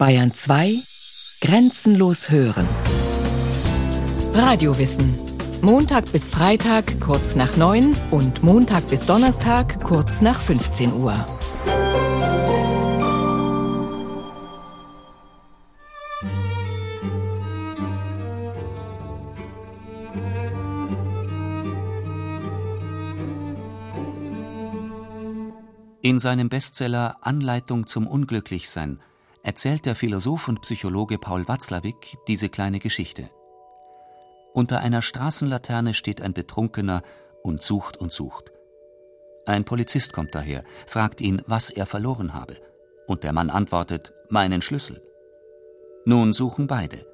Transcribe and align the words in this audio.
Bayern 0.00 0.32
2 0.32 0.78
Grenzenlos 1.42 2.30
hören. 2.30 2.66
Radiowissen. 4.32 5.14
Montag 5.60 6.10
bis 6.10 6.30
Freitag 6.30 6.98
kurz 7.02 7.36
nach 7.36 7.58
9 7.58 7.94
und 8.10 8.42
Montag 8.42 8.88
bis 8.88 9.04
Donnerstag 9.04 9.78
kurz 9.82 10.22
nach 10.22 10.40
15 10.40 10.94
Uhr. 10.94 11.12
In 26.00 26.18
seinem 26.18 26.48
Bestseller 26.48 27.18
Anleitung 27.20 27.86
zum 27.86 28.06
Unglücklichsein 28.06 28.98
erzählt 29.42 29.86
der 29.86 29.94
Philosoph 29.94 30.48
und 30.48 30.60
Psychologe 30.62 31.18
Paul 31.18 31.48
Watzlawick 31.48 32.16
diese 32.28 32.48
kleine 32.48 32.78
Geschichte. 32.78 33.30
Unter 34.52 34.80
einer 34.80 35.02
Straßenlaterne 35.02 35.94
steht 35.94 36.20
ein 36.20 36.32
Betrunkener 36.32 37.02
und 37.42 37.62
sucht 37.62 37.96
und 37.96 38.12
sucht. 38.12 38.52
Ein 39.46 39.64
Polizist 39.64 40.12
kommt 40.12 40.34
daher, 40.34 40.64
fragt 40.86 41.20
ihn, 41.20 41.42
was 41.46 41.70
er 41.70 41.86
verloren 41.86 42.34
habe, 42.34 42.56
und 43.06 43.24
der 43.24 43.32
Mann 43.32 43.50
antwortet, 43.50 44.12
meinen 44.28 44.62
Schlüssel. 44.62 45.02
Nun 46.04 46.32
suchen 46.32 46.66
beide. 46.66 47.06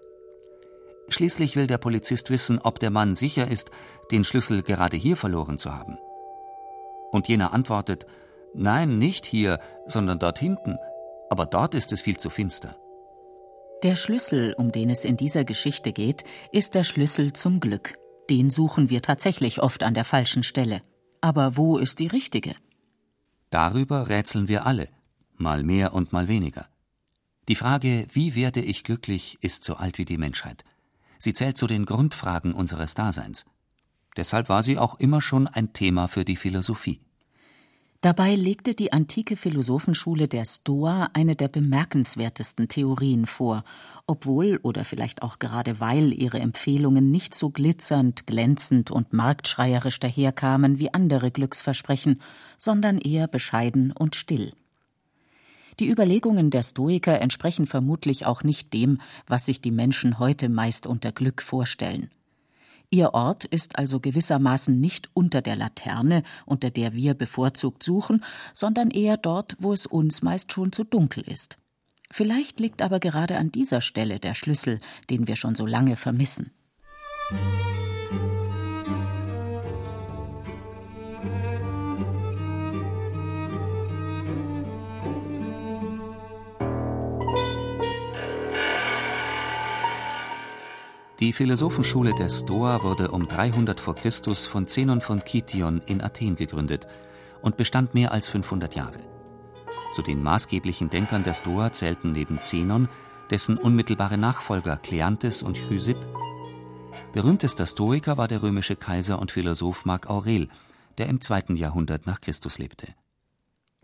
Schließlich 1.09 1.55
will 1.55 1.66
der 1.66 1.79
Polizist 1.79 2.30
wissen, 2.30 2.59
ob 2.59 2.80
der 2.80 2.91
Mann 2.91 3.15
sicher 3.15 3.49
ist, 3.49 3.71
den 4.11 4.24
Schlüssel 4.24 4.63
gerade 4.63 4.97
hier 4.97 5.16
verloren 5.16 5.59
zu 5.59 5.73
haben. 5.73 5.99
Und 7.13 7.29
jener 7.29 7.52
antwortet, 7.52 8.07
Nein, 8.59 8.99
nicht 8.99 9.27
hier, 9.27 9.61
sondern 9.87 10.19
dort 10.19 10.38
hinten. 10.38 10.79
Aber 11.30 11.47
dort 11.47 11.75
ist 11.75 11.93
es 11.93 12.01
viel 12.01 12.16
zu 12.16 12.30
finster. 12.30 12.77
Der 13.83 13.97
Schlüssel, 13.97 14.55
um 14.57 14.73
den 14.73 14.91
es 14.91 15.05
in 15.05 15.16
dieser 15.16 15.45
Geschichte 15.45 15.93
geht, 15.93 16.25
ist 16.52 16.75
der 16.75 16.85
Schlüssel 16.85 17.32
zum 17.32 17.60
Glück. 17.60 17.95
Den 18.30 18.51
suchen 18.51 18.91
wir 18.91 19.02
tatsächlich 19.02 19.63
oft 19.63 19.82
an 19.82 19.95
der 19.95 20.04
falschen 20.04 20.43
Stelle. 20.43 20.82
Aber 21.21 21.57
wo 21.57 21.79
ist 21.79 21.99
die 21.99 22.07
richtige? 22.07 22.54
Darüber 23.51 24.09
rätseln 24.09 24.49
wir 24.49 24.66
alle, 24.66 24.88
mal 25.37 25.63
mehr 25.63 25.93
und 25.93 26.13
mal 26.13 26.27
weniger. 26.29 26.66
Die 27.49 27.54
Frage, 27.54 28.07
wie 28.10 28.35
werde 28.35 28.60
ich 28.60 28.82
glücklich, 28.82 29.38
ist 29.41 29.63
so 29.63 29.77
alt 29.77 29.99
wie 29.99 30.04
die 30.04 30.19
Menschheit. 30.19 30.65
Sie 31.19 31.32
zählt 31.32 31.57
zu 31.57 31.66
den 31.66 31.87
Grundfragen 31.87 32.54
unseres 32.54 32.95
Daseins. 32.95 33.45
Deshalb 34.16 34.49
war 34.49 34.63
sie 34.63 34.79
auch 34.79 34.99
immer 34.99 35.21
schon 35.21 35.47
ein 35.47 35.73
Thema 35.73 36.09
für 36.09 36.24
die 36.24 36.37
Philosophie. 36.37 37.01
Dabei 38.01 38.35
legte 38.35 38.75
die 38.75 38.93
antike 38.93 39.37
Philosophenschule 39.37 40.29
der 40.29 40.45
Stoa 40.45 41.09
eine 41.15 41.35
der 41.35 41.49
bemerkenswertesten 41.49 42.69
Theorien 42.69 43.27
vor, 43.27 43.65
obwohl 44.07 44.61
oder 44.63 44.85
vielleicht 44.85 45.23
auch 45.23 45.38
gerade 45.38 45.80
weil 45.80 46.13
ihre 46.13 46.38
Empfehlungen 46.38 47.11
nicht 47.11 47.35
so 47.35 47.51
glitzernd, 47.51 48.27
glänzend 48.27 48.91
und 48.91 49.13
marktschreierisch 49.13 49.99
daherkamen 49.99 50.79
wie 50.79 50.93
andere 50.93 51.30
Glücksversprechen, 51.30 52.21
sondern 52.59 52.99
eher 52.99 53.29
bescheiden 53.29 53.93
und 53.93 54.15
still. 54.15 54.53
Die 55.81 55.91
Überlegungen 55.91 56.51
der 56.51 56.63
Stoiker 56.63 57.21
entsprechen 57.21 57.66
vermutlich 57.66 58.25
auch 58.25 58.43
nicht 58.43 58.73
dem, 58.73 59.01
was 59.27 59.47
sich 59.47 59.60
die 59.60 59.71
Menschen 59.71 60.19
heute 60.19 60.49
meist 60.49 60.87
unter 60.87 61.13
Glück 61.13 61.43
vorstellen. 61.43 62.10
Ihr 62.90 63.15
Ort 63.15 63.45
ist 63.45 63.79
also 63.79 64.00
gewissermaßen 64.00 64.78
nicht 64.81 65.10
unter 65.15 65.42
der 65.42 65.56
Laterne, 65.56 66.22
unter 66.44 66.70
der 66.70 66.92
wir 66.94 67.15
bevorzugt 67.15 67.82
suchen, 67.82 68.25
sondern 68.54 68.91
eher 68.91 69.16
dort, 69.16 69.56
wo 69.59 69.72
es 69.72 69.87
uns 69.87 70.22
meist 70.22 70.53
schon 70.53 70.72
zu 70.72 70.84
dunkel 70.84 71.25
ist. 71.25 71.59
Vielleicht 72.10 72.60
liegt 72.60 72.82
aber 72.82 73.00
gerade 73.00 73.37
an 73.38 73.50
dieser 73.50 73.81
Stelle 73.81 74.20
der 74.20 74.34
Schlüssel, 74.34 74.81
den 75.10 75.26
wir 75.26 75.37
schon 75.37 75.54
so 75.54 75.66
lange 75.66 75.97
vermissen. 75.97 76.53
Die 91.26 91.32
Philosophenschule 91.32 92.14
der 92.14 92.28
Stoa 92.28 92.84
wurde 92.84 93.10
um 93.10 93.26
300 93.26 93.81
v. 93.81 93.94
Chr. 93.94 94.12
von 94.37 94.69
Zenon 94.69 95.00
von 95.00 95.25
Kition 95.25 95.82
in 95.84 96.00
Athen 96.00 96.37
gegründet 96.37 96.87
und 97.42 97.56
bestand 97.56 97.94
mehr 97.94 98.12
als 98.12 98.28
500 98.28 98.76
Jahre. 98.76 99.00
Zu 99.97 100.03
den 100.03 100.22
maßgeblichen 100.22 100.88
Denkern 100.88 101.25
der 101.25 101.34
Stoa 101.34 101.72
zählten 101.72 102.12
neben 102.12 102.38
Zenon 102.44 102.88
dessen 103.28 103.59
unmittelbare 103.59 104.16
Nachfolger 104.16 104.76
Kleanthes 104.76 105.42
und 105.42 105.59
Chrysipp. 105.59 105.98
Berühmtester 107.12 107.66
Stoiker 107.66 108.16
war 108.16 108.28
der 108.28 108.44
römische 108.44 108.76
Kaiser 108.76 109.19
und 109.19 109.32
Philosoph 109.32 109.84
Mark 109.84 110.08
Aurel, 110.08 110.47
der 110.97 111.08
im 111.08 111.20
zweiten 111.20 111.56
Jahrhundert 111.56 112.06
nach 112.06 112.20
Christus 112.20 112.58
lebte. 112.58 112.87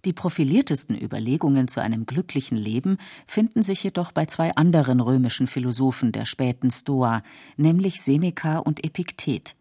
Die 0.04 0.12
profiliertesten 0.12 1.00
Überlegungen 1.00 1.68
zu 1.68 1.80
einem 1.80 2.06
glücklichen 2.06 2.58
Leben 2.58 2.98
finden 3.24 3.62
sich 3.62 3.84
jedoch 3.84 4.10
bei 4.10 4.26
zwei 4.26 4.54
anderen 4.56 5.00
römischen 5.00 5.46
Philosophen 5.46 6.10
der 6.10 6.24
späten 6.24 6.72
Stoa, 6.72 7.22
nämlich 7.56 8.02
Seneca 8.02 8.58
und 8.58 8.84
Epiktet. 8.84 9.54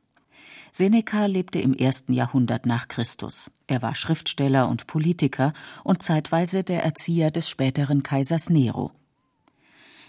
Seneca 0.71 1.25
lebte 1.27 1.59
im 1.59 1.73
ersten 1.73 2.13
Jahrhundert 2.13 2.65
nach 2.65 2.87
Christus. 2.87 3.51
Er 3.67 3.83
war 3.83 3.93
Schriftsteller 3.93 4.67
und 4.67 4.87
Politiker 4.87 5.53
und 5.83 6.01
zeitweise 6.01 6.63
der 6.63 6.83
Erzieher 6.83 7.29
des 7.29 7.47
späteren 7.47 8.01
Kaisers 8.01 8.49
Nero. 8.49 8.91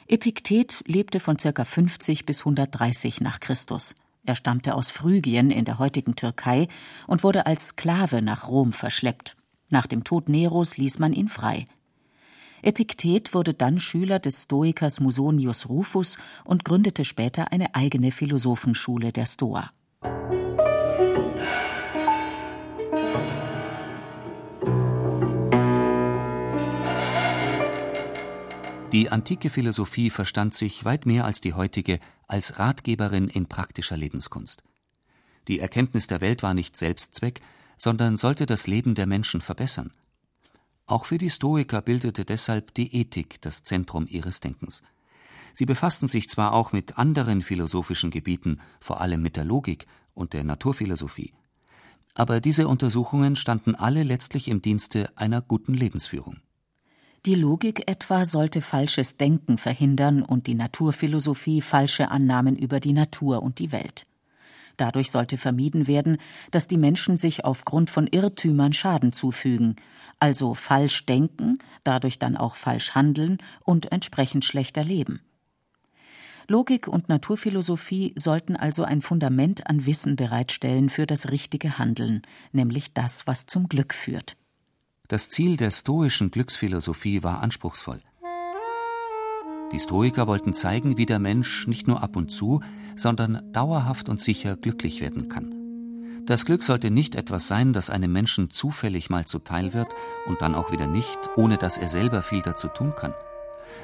Epiktet 0.07 0.83
lebte 0.87 1.21
von 1.21 1.37
ca. 1.37 1.65
50 1.65 2.25
bis 2.25 2.41
130 2.41 3.21
nach 3.21 3.41
Christus. 3.41 3.97
Er 4.25 4.37
stammte 4.37 4.77
aus 4.77 4.91
Phrygien 4.91 5.51
in 5.51 5.65
der 5.65 5.79
heutigen 5.79 6.17
Türkei 6.17 6.69
und 7.07 7.23
wurde 7.23 7.45
als 7.45 7.69
Sklave 7.69 8.23
nach 8.23 8.49
Rom 8.49 8.73
verschleppt. 8.73 9.37
Nach 9.73 9.87
dem 9.87 10.05
Tod 10.05 10.29
Neros 10.29 10.77
ließ 10.77 10.99
man 10.99 11.15
ihn 11.15 11.29
frei. 11.29 11.67
Epiktet 12.61 13.33
wurde 13.33 13.55
dann 13.55 13.81
Schüler 13.81 14.19
des 14.19 14.43
Stoikers 14.43 15.01
Musonius 15.01 15.71
Rufus 15.71 16.19
und 16.45 16.67
gründete 16.67 17.07
später 17.07 17.53
eine 17.53 17.75
eigene 17.75 18.13
Philosophenschule 18.13 19.13
der 19.13 19.25
Stoa. 19.25 19.71
Die 28.93 29.09
antike 29.09 29.49
Philosophie 29.49 30.11
verstand 30.11 30.53
sich 30.53 30.85
weit 30.85 31.07
mehr 31.07 31.25
als 31.25 31.41
die 31.41 31.55
heutige 31.55 31.99
als 32.29 32.59
Ratgeberin 32.59 33.29
in 33.29 33.47
praktischer 33.47 33.97
Lebenskunst. 33.97 34.63
Die 35.49 35.61
Erkenntnis 35.61 36.09
der 36.09 36.21
Welt 36.21 36.43
war 36.43 36.53
nicht 36.53 36.77
Selbstzweck, 36.77 37.41
sondern 37.83 38.17
sollte 38.17 38.47
das 38.47 38.69
Leben 38.69 38.95
der 38.95 39.09
Menschen 39.09 39.41
verbessern. 39.41 39.91
Auch 40.87 41.05
für 41.05 41.19
die 41.19 41.31
Stoiker 41.31 41.83
bildete 41.83 42.25
deshalb 42.25 42.75
die 42.75 42.95
Ethik 42.95 43.41
das 43.41 43.65
Zentrum 43.65 44.07
ihres 44.07 44.39
Denkens. 44.39 44.85
Sie 45.53 45.67
befassten 45.67 46.07
sich 46.07 46.29
zwar 46.29 46.53
auch 46.53 46.71
mit 46.71 46.97
anderen 46.97 47.43
philosophischen 47.43 48.13
Gebieten, 48.13 48.61
vor 48.79 49.01
allem 49.01 49.21
mit 49.21 49.37
der 49.37 49.45
Logik 49.45 49.89
und 50.15 50.33
der 50.33 50.45
Naturphilosophie, 50.45 51.33
aber 52.15 52.41
diese 52.41 52.69
Untersuchungen 52.69 53.35
standen 53.35 53.75
alle 53.75 54.05
letztlich 54.05 54.47
im 54.47 54.63
Dienste 54.63 55.11
einer 55.17 55.43
guten 55.43 55.75
Lebensführung. 55.75 56.37
Die 57.27 57.35
Logik 57.35 57.91
etwa 57.91 58.25
sollte 58.27 58.63
falsches 58.63 59.17
Denken 59.17 59.59
verhindern 59.59 60.23
und 60.23 60.47
die 60.47 60.55
Naturphilosophie 60.55 61.63
falsche 61.63 62.13
Annahmen 62.13 62.57
über 62.57 62.79
die 62.79 62.93
Natur 62.93 63.43
und 63.43 63.59
die 63.59 63.73
Welt. 63.73 64.07
Dadurch 64.77 65.11
sollte 65.11 65.39
vermieden 65.39 65.87
werden, 65.87 66.19
dass 66.51 66.69
die 66.69 66.79
Menschen 66.79 67.17
sich 67.17 67.45
aufgrund 67.45 67.91
von 67.91 68.07
Irrtümern 68.07 68.73
Schaden 68.73 69.13
zufügen, 69.13 69.77
also 70.19 70.55
falsch 70.55 71.07
denken, 71.07 71.59
dadurch 71.85 72.19
dann 72.19 72.37
auch 72.37 72.57
falsch 72.57 72.95
handeln 72.95 73.39
und 73.65 73.93
entsprechend 73.93 74.45
schlechter 74.45 74.85
leben. 74.85 75.21
Logik 76.49 76.89
und 76.89 77.09
Naturphilosophie 77.09 78.13
sollten 78.17 78.57
also 78.57 78.85
ein 78.85 79.01
Fundament 79.01 79.67
an 79.69 79.87
Wissen 79.87 80.17
bereitstellen 80.17 80.89
für 80.89 81.07
das 81.07 81.31
richtige 81.31 81.79
Handeln, 81.79 82.23
nämlich 82.53 82.93
das, 82.93 83.27
was 83.27 83.47
zum 83.47 83.69
Glück 83.69 83.95
führt. 83.95 84.37
Das 85.09 85.29
Ziel 85.29 85.57
der 85.57 85.71
stoischen 85.71 86.31
Glücksphilosophie 86.31 87.23
war 87.23 87.43
anspruchsvoll. 87.43 88.03
Die 89.73 89.79
Stoiker 89.79 90.27
wollten 90.27 90.55
zeigen, 90.55 90.99
wie 90.99 91.07
der 91.07 91.19
Mensch 91.19 91.67
nicht 91.67 91.89
nur 91.89 92.03
ab 92.03 92.17
und 92.17 92.31
zu, 92.31 92.61
sondern 92.95 93.43
dauerhaft 93.53 94.09
und 94.09 94.21
sicher 94.21 94.57
glücklich 94.57 95.01
werden 95.01 95.29
kann. 95.29 95.55
Das 96.27 96.45
Glück 96.45 96.63
sollte 96.63 96.91
nicht 96.91 97.17
etwas 97.17 97.49
sein, 97.49 97.73
das 97.73 97.91
einem 97.91 98.13
Menschen 98.13 98.51
zufällig 98.51 99.11
mal 99.11 99.25
zuteil 99.25 99.73
wird 99.73 99.89
und 100.27 100.41
dann 100.41 100.55
auch 100.55 100.71
wieder 100.71 100.87
nicht, 100.87 101.19
ohne 101.37 101.57
dass 101.57 101.79
er 101.79 101.89
selber 101.89 102.23
viel 102.23 102.43
dazu 102.43 102.69
tun 102.69 102.95
kann, 102.95 103.15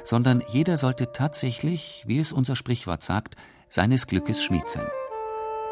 sondern 0.05 0.41
jeder 0.47 0.77
sollte 0.77 1.11
tatsächlich, 1.11 2.03
wie 2.05 2.19
es 2.19 2.31
unser 2.31 2.55
Sprichwort 2.55 3.03
sagt, 3.03 3.35
seines 3.67 4.07
Glückes 4.07 4.43
Schmied 4.43 4.69
sein. 4.69 4.87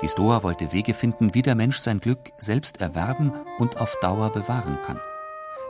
Die 0.01 0.09
Stoa 0.09 0.43
wollte 0.43 0.73
Wege 0.73 0.93
finden, 0.93 1.33
wie 1.33 1.41
der 1.41 1.55
Mensch 1.55 1.77
sein 1.77 1.99
Glück 1.99 2.31
selbst 2.37 2.81
erwerben 2.81 3.31
und 3.57 3.77
auf 3.77 3.95
Dauer 4.01 4.31
bewahren 4.31 4.77
kann. 4.85 4.99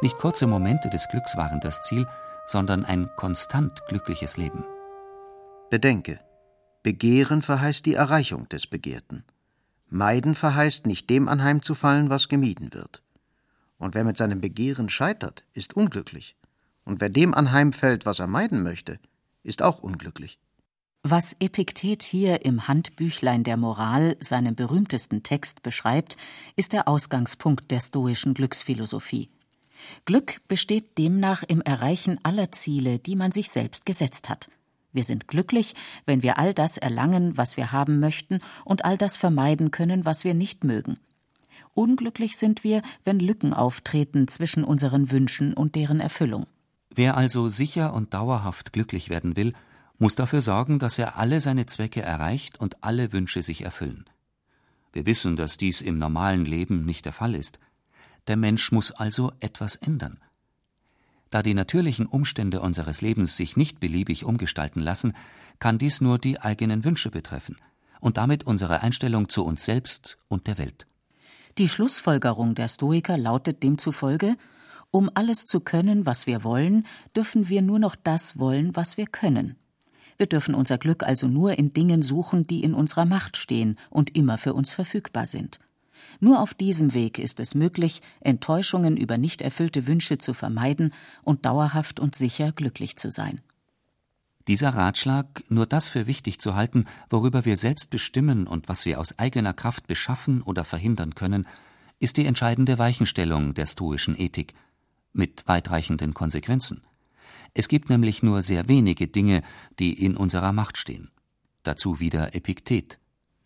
Nicht 0.02 0.18
kurze 0.18 0.48
Momente 0.48 0.90
des 0.90 1.08
Glücks 1.10 1.38
waren 1.38 1.60
das 1.62 1.82
Ziel, 1.84 2.08
sondern 2.48 2.86
ein 2.86 3.10
konstant 3.18 3.86
glückliches 3.88 4.38
Leben. 4.38 4.64
Bedenke, 5.70 6.20
Begehren 6.82 7.42
verheißt 7.42 7.86
die 7.86 7.96
Erreichung 7.96 8.48
des 8.50 8.66
Begehrten. 8.66 9.26
Meiden 9.90 10.36
verheißt 10.36 10.88
nicht 10.88 11.10
dem 11.10 11.28
anheimzufallen, 11.28 12.10
was 12.10 12.30
gemieden 12.30 12.74
wird. 12.74 13.04
Und 13.78 13.94
wer 13.94 14.04
mit 14.04 14.18
seinem 14.18 14.42
Begehren 14.42 14.90
scheitert, 14.90 15.44
ist 15.54 15.76
unglücklich. 15.76 16.36
Und 16.86 17.02
wer 17.02 17.10
dem 17.10 17.34
anheimfällt, 17.34 18.06
was 18.06 18.20
er 18.20 18.28
meiden 18.28 18.64
möchte, 18.64 19.00
ist 19.44 19.62
auch 19.62 19.80
unglücklich. 19.80 20.40
Was 21.04 21.36
Epiktet 21.40 22.04
hier 22.04 22.44
im 22.46 22.68
Handbüchlein 22.68 23.44
der 23.44 23.56
Moral, 23.56 24.18
seinem 24.20 24.56
berühmtesten 24.56 25.24
Text, 25.24 25.64
beschreibt, 25.64 26.18
ist 26.56 26.74
der 26.74 26.88
Ausgangspunkt 26.88 27.72
der 27.72 27.80
stoischen 27.80 28.34
Glücksphilosophie. 28.34 29.30
Glück 30.06 30.42
besteht 30.48 30.98
demnach 30.98 31.44
im 31.44 31.62
Erreichen 31.62 32.20
aller 32.24 32.52
Ziele, 32.52 33.00
die 33.00 33.16
man 33.16 33.32
sich 33.32 33.50
selbst 33.50 33.86
gesetzt 33.86 34.30
hat. 34.30 34.50
Wir 34.94 35.04
sind 35.04 35.28
glücklich, 35.28 35.76
wenn 36.06 36.24
wir 36.24 36.40
all 36.40 36.54
das 36.54 36.78
erlangen, 36.78 37.38
was 37.38 37.58
wir 37.58 37.72
haben 37.72 38.00
möchten, 38.00 38.40
und 38.66 38.86
all 38.86 38.98
das 38.98 39.18
vermeiden 39.18 39.72
können, 39.72 40.06
was 40.06 40.24
wir 40.24 40.34
nicht 40.34 40.64
mögen. 40.64 40.98
Unglücklich 41.74 42.38
sind 42.38 42.64
wir, 42.64 42.82
wenn 43.06 43.20
Lücken 43.20 43.54
auftreten 43.54 44.28
zwischen 44.28 44.64
unseren 44.64 45.12
Wünschen 45.12 45.54
und 45.54 45.76
deren 45.76 46.00
Erfüllung. 46.00 46.48
Wer 46.90 47.16
also 47.16 47.50
sicher 47.50 47.94
und 47.94 48.16
dauerhaft 48.16 48.74
glücklich 48.74 49.10
werden 49.10 49.36
will, 49.36 49.54
muss 50.00 50.16
dafür 50.16 50.42
sorgen, 50.42 50.80
dass 50.80 50.98
er 50.98 51.18
alle 51.18 51.40
seine 51.40 51.68
Zwecke 51.68 52.02
erreicht 52.02 52.60
und 52.60 52.84
alle 52.84 53.14
Wünsche 53.14 53.44
sich 53.44 53.62
erfüllen. 53.62 54.06
Wir 54.94 55.06
wissen, 55.06 55.36
dass 55.36 55.58
dies 55.58 55.82
im 55.82 56.00
normalen 56.00 56.46
Leben 56.46 56.86
nicht 56.86 57.06
der 57.06 57.14
Fall 57.14 57.36
ist. 57.36 57.60
Der 58.28 58.38
Mensch 58.38 58.72
muss 58.72 58.92
also 58.92 59.32
etwas 59.40 59.76
ändern. 59.76 60.20
Da 61.30 61.44
die 61.44 61.54
natürlichen 61.54 62.06
Umstände 62.06 62.62
unseres 62.62 63.02
Lebens 63.02 63.36
sich 63.36 63.58
nicht 63.58 63.80
beliebig 63.80 64.24
umgestalten 64.24 64.82
lassen, 64.82 65.14
kann 65.60 65.78
dies 65.78 66.02
nur 66.02 66.20
die 66.20 66.40
eigenen 66.40 66.84
Wünsche 66.84 67.10
betreffen 67.12 67.58
und 68.00 68.18
damit 68.18 68.46
unsere 68.46 68.82
Einstellung 68.82 69.28
zu 69.30 69.44
uns 69.44 69.66
selbst 69.66 70.18
und 70.28 70.48
der 70.48 70.58
Welt. 70.58 70.88
Die 71.58 71.68
Schlussfolgerung 71.68 72.54
der 72.56 72.68
Stoiker 72.68 73.18
lautet 73.18 73.64
demzufolge 73.64 74.36
Um 74.92 75.10
alles 75.14 75.46
zu 75.46 75.60
können, 75.60 76.06
was 76.06 76.28
wir 76.28 76.44
wollen, 76.44 76.86
dürfen 77.16 77.50
wir 77.50 77.62
nur 77.62 77.80
noch 77.80 77.96
das 77.96 78.38
wollen, 78.38 78.76
was 78.76 78.98
wir 78.98 79.08
können. 79.08 79.58
Wir 80.18 80.28
dürfen 80.28 80.56
unser 80.56 80.78
Glück 80.78 81.04
also 81.04 81.28
nur 81.28 81.58
in 81.58 81.74
Dingen 81.74 82.02
suchen, 82.02 82.48
die 82.48 82.64
in 82.64 82.74
unserer 82.74 83.06
Macht 83.06 83.38
stehen 83.38 83.78
und 83.90 84.16
immer 84.16 84.38
für 84.38 84.54
uns 84.54 84.72
verfügbar 84.72 85.28
sind. 85.28 85.60
Nur 86.20 86.42
auf 86.42 86.54
diesem 86.54 86.94
Weg 86.94 87.20
ist 87.20 87.40
es 87.40 87.56
möglich, 87.56 88.02
Enttäuschungen 88.20 88.98
über 88.98 89.18
nicht 89.18 89.42
erfüllte 89.42 89.88
Wünsche 89.88 90.18
zu 90.18 90.34
vermeiden 90.34 90.94
und 91.24 91.46
dauerhaft 91.46 92.00
und 92.00 92.16
sicher 92.16 92.52
glücklich 92.52 92.98
zu 92.98 93.12
sein. 93.12 93.42
Dieser 94.48 94.70
Ratschlag, 94.70 95.44
nur 95.50 95.66
das 95.66 95.90
für 95.90 96.08
wichtig 96.08 96.40
zu 96.40 96.56
halten, 96.56 96.86
worüber 97.10 97.44
wir 97.44 97.58
selbst 97.58 97.90
bestimmen 97.90 98.48
und 98.48 98.70
was 98.70 98.86
wir 98.86 99.00
aus 99.00 99.20
eigener 99.20 99.54
Kraft 99.54 99.88
beschaffen 99.88 100.42
oder 100.42 100.64
verhindern 100.64 101.16
können, 101.16 101.46
ist 102.00 102.16
die 102.16 102.26
entscheidende 102.26 102.78
Weichenstellung 102.78 103.54
der 103.54 103.66
stoischen 103.66 104.18
Ethik, 104.18 104.54
mit 105.12 105.48
weitreichenden 105.48 106.14
Konsequenzen. 106.14 106.84
Es 107.54 107.68
gibt 107.68 107.90
nämlich 107.90 108.24
nur 108.24 108.42
sehr 108.42 108.68
wenige 108.68 109.08
Dinge, 109.08 109.42
die 109.80 109.94
in 109.94 110.16
unserer 110.16 110.54
Macht 110.54 110.78
stehen. 110.78 111.12
Dazu 111.64 112.00
wieder 112.00 112.34
Epiktet. 112.36 113.00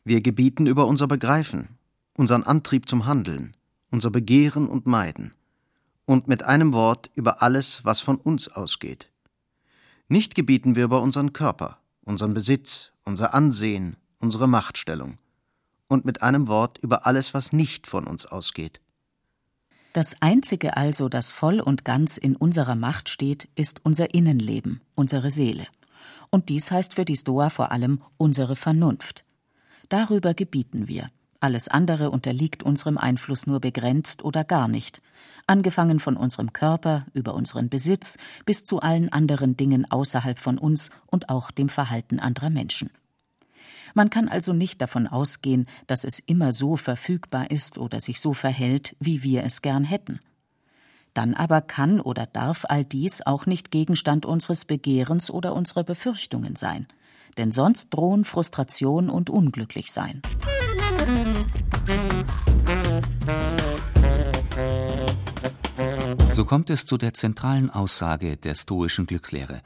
Wir 0.03 0.21
gebieten 0.21 0.68
über 0.68 0.86
unser 0.86 1.07
Begreifen, 1.07 1.69
unseren 2.13 2.44
Antrieb 2.44 2.88
zum 2.88 3.06
Handeln, 3.06 3.56
unser 3.90 4.10
Begehren 4.10 4.68
und 4.68 4.86
Meiden, 4.86 5.34
und 6.06 6.28
mit 6.28 6.44
einem 6.44 6.74
Wort 6.74 7.10
über 7.16 7.42
alles, 7.42 7.86
was 7.86 8.02
von 8.02 8.18
uns 8.18 8.48
ausgeht. 8.48 9.10
Nicht 10.08 10.36
gebieten 10.36 10.75
wir 10.75 10.86
über 10.86 11.02
unseren 11.02 11.34
Körper, 11.34 11.78
unseren 12.04 12.34
Besitz, 12.34 12.92
unser 13.06 13.34
Ansehen, 13.34 13.96
unsere 14.19 14.48
Machtstellung, 14.48 15.18
und 15.88 16.06
mit 16.06 16.22
einem 16.22 16.48
Wort 16.48 16.78
über 16.80 17.06
alles, 17.06 17.34
was 17.34 17.54
nicht 17.54 17.88
von 17.88 18.08
uns 18.08 18.25
ausgeht. 18.25 18.81
Das 19.94 20.22
Einzige 20.22 20.78
also, 20.78 21.10
das 21.10 21.31
voll 21.31 21.60
und 21.60 21.84
ganz 21.84 22.18
in 22.18 22.38
unserer 22.38 22.75
Macht 22.75 23.10
steht, 23.10 23.50
ist 23.56 23.81
unser 23.84 24.13
Innenleben, 24.13 24.81
unsere 24.96 25.31
Seele. 25.31 25.68
Und 26.30 26.48
dies 26.48 26.72
heißt 26.72 26.94
für 26.94 27.04
die 27.04 27.18
Stoa 27.18 27.50
vor 27.50 27.74
allem 27.74 28.02
unsere 28.16 28.56
Vernunft. 28.56 29.25
Darüber 29.90 30.34
gebieten 30.34 30.88
wir. 30.88 31.08
Alles 31.41 31.67
andere 31.67 32.11
unterliegt 32.11 32.61
unserem 32.61 32.99
Einfluss 32.99 33.47
nur 33.47 33.59
begrenzt 33.59 34.23
oder 34.23 34.43
gar 34.43 34.67
nicht, 34.67 35.01
angefangen 35.47 35.99
von 35.99 36.15
unserem 36.15 36.53
Körper 36.53 37.07
über 37.13 37.33
unseren 37.33 37.67
Besitz 37.67 38.19
bis 38.45 38.63
zu 38.63 38.79
allen 38.79 39.11
anderen 39.11 39.57
Dingen 39.57 39.89
außerhalb 39.89 40.38
von 40.38 40.59
uns 40.59 40.91
und 41.07 41.29
auch 41.29 41.49
dem 41.49 41.67
Verhalten 41.67 42.19
anderer 42.19 42.51
Menschen. 42.51 42.91
Man 43.95 44.11
kann 44.11 44.29
also 44.29 44.53
nicht 44.53 44.81
davon 44.81 45.07
ausgehen, 45.07 45.65
dass 45.88 46.03
es 46.03 46.19
immer 46.19 46.53
so 46.53 46.77
verfügbar 46.77 47.49
ist 47.49 47.79
oder 47.79 48.01
sich 48.01 48.21
so 48.21 48.33
verhält, 48.33 48.95
wie 48.99 49.23
wir 49.23 49.43
es 49.43 49.63
gern 49.63 49.83
hätten. 49.83 50.19
Dann 51.15 51.33
aber 51.33 51.61
kann 51.61 51.99
oder 51.99 52.27
darf 52.27 52.65
all 52.69 52.85
dies 52.85 53.25
auch 53.25 53.47
nicht 53.47 53.71
Gegenstand 53.71 54.27
unseres 54.27 54.63
Begehrens 54.63 55.31
oder 55.31 55.55
unserer 55.55 55.83
Befürchtungen 55.83 56.55
sein, 56.55 56.88
denn 57.39 57.51
sonst 57.51 57.89
drohen 57.89 58.25
Frustration 58.25 59.09
und 59.09 59.31
Unglücklichsein. 59.31 60.21
So 66.33 66.45
kommt 66.45 66.69
es 66.69 66.86
zu 66.86 66.98
der 66.98 67.13
zentralen 67.13 67.69
Aussage 67.69 68.38
der 68.38 68.56
stoischen 68.56 69.06
Glückslehre, 69.06 69.62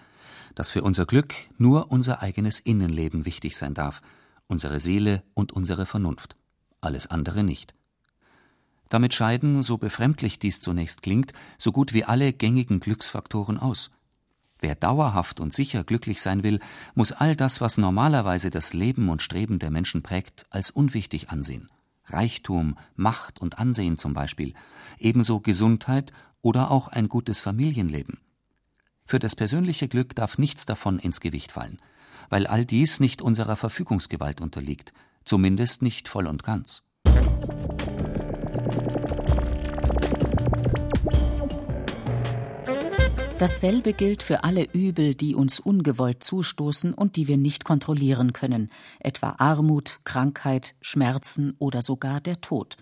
dass 0.55 0.71
für 0.71 0.83
unser 0.83 1.05
Glück 1.05 1.33
nur 1.57 1.91
unser 1.91 2.21
eigenes 2.21 2.59
Innenleben 2.59 3.25
wichtig 3.25 3.57
sein 3.57 3.73
darf, 3.73 4.01
unsere 4.47 4.79
Seele 4.79 5.23
und 5.33 5.51
unsere 5.51 5.85
Vernunft, 5.85 6.35
alles 6.81 7.07
andere 7.07 7.43
nicht. 7.43 7.73
Damit 8.89 9.13
scheiden, 9.13 9.61
so 9.61 9.77
befremdlich 9.77 10.39
dies 10.39 10.61
zunächst 10.61 11.01
klingt, 11.01 11.33
so 11.57 11.71
gut 11.71 11.93
wie 11.93 12.03
alle 12.03 12.33
gängigen 12.33 12.79
Glücksfaktoren 12.79 13.57
aus. 13.59 13.89
Wer 14.59 14.75
dauerhaft 14.75 15.39
und 15.39 15.53
sicher 15.53 15.83
glücklich 15.83 16.21
sein 16.21 16.43
will, 16.43 16.59
muss 16.93 17.11
all 17.11 17.35
das, 17.35 17.61
was 17.61 17.77
normalerweise 17.77 18.49
das 18.49 18.73
Leben 18.73 19.09
und 19.09 19.21
Streben 19.21 19.59
der 19.59 19.71
Menschen 19.71 20.01
prägt, 20.01 20.45
als 20.49 20.71
unwichtig 20.71 21.29
ansehen. 21.29 21.69
Reichtum, 22.07 22.77
Macht 22.95 23.39
und 23.39 23.59
Ansehen 23.59 23.97
zum 23.97 24.13
Beispiel, 24.13 24.53
ebenso 24.99 25.39
Gesundheit 25.39 26.11
oder 26.41 26.71
auch 26.71 26.87
ein 26.87 27.09
gutes 27.09 27.39
Familienleben. 27.39 28.19
Für 29.05 29.19
das 29.19 29.35
persönliche 29.35 29.87
Glück 29.87 30.15
darf 30.15 30.37
nichts 30.37 30.65
davon 30.65 30.99
ins 30.99 31.19
Gewicht 31.19 31.51
fallen, 31.51 31.79
weil 32.29 32.47
all 32.47 32.65
dies 32.65 32.99
nicht 32.99 33.21
unserer 33.21 33.55
Verfügungsgewalt 33.55 34.41
unterliegt, 34.41 34.93
zumindest 35.25 35.81
nicht 35.81 36.07
voll 36.07 36.27
und 36.27 36.43
ganz. 36.43 36.83
Dasselbe 43.37 43.91
gilt 43.91 44.23
für 44.23 44.45
alle 44.45 44.63
Übel, 44.71 45.13
die 45.13 45.35
uns 45.35 45.59
ungewollt 45.59 46.23
zustoßen 46.23 46.93
und 46.93 47.17
die 47.17 47.27
wir 47.27 47.35
nicht 47.35 47.65
kontrollieren 47.65 48.31
können, 48.31 48.69
etwa 49.01 49.35
Armut, 49.39 49.99
Krankheit, 50.05 50.73
Schmerzen 50.79 51.53
oder 51.59 51.81
sogar 51.81 52.21
der 52.21 52.39
Tod. 52.39 52.77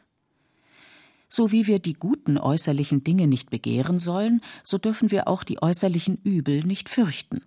So 1.28 1.52
wie 1.52 1.66
wir 1.66 1.80
die 1.80 1.96
guten 1.96 2.38
äußerlichen 2.38 3.04
Dinge 3.04 3.26
nicht 3.26 3.50
begehren 3.50 3.98
sollen, 3.98 4.42
so 4.64 4.78
dürfen 4.78 5.10
wir 5.10 5.28
auch 5.28 5.44
die 5.44 5.60
äußerlichen 5.60 6.20
Übel 6.24 6.60
nicht 6.64 6.88
fürchten. 6.88 7.42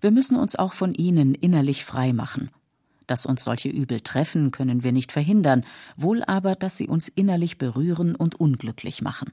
Wir 0.00 0.12
müssen 0.12 0.36
uns 0.36 0.54
auch 0.54 0.74
von 0.74 0.94
ihnen 0.94 1.34
innerlich 1.34 1.84
frei 1.84 2.12
machen. 2.12 2.50
Dass 3.08 3.26
uns 3.26 3.42
solche 3.42 3.68
Übel 3.68 4.00
treffen, 4.00 4.52
können 4.52 4.84
wir 4.84 4.92
nicht 4.92 5.10
verhindern, 5.10 5.64
wohl 5.96 6.22
aber, 6.22 6.54
dass 6.54 6.76
sie 6.76 6.86
uns 6.86 7.08
innerlich 7.08 7.58
berühren 7.58 8.14
und 8.14 8.36
unglücklich 8.36 9.02
machen. 9.02 9.32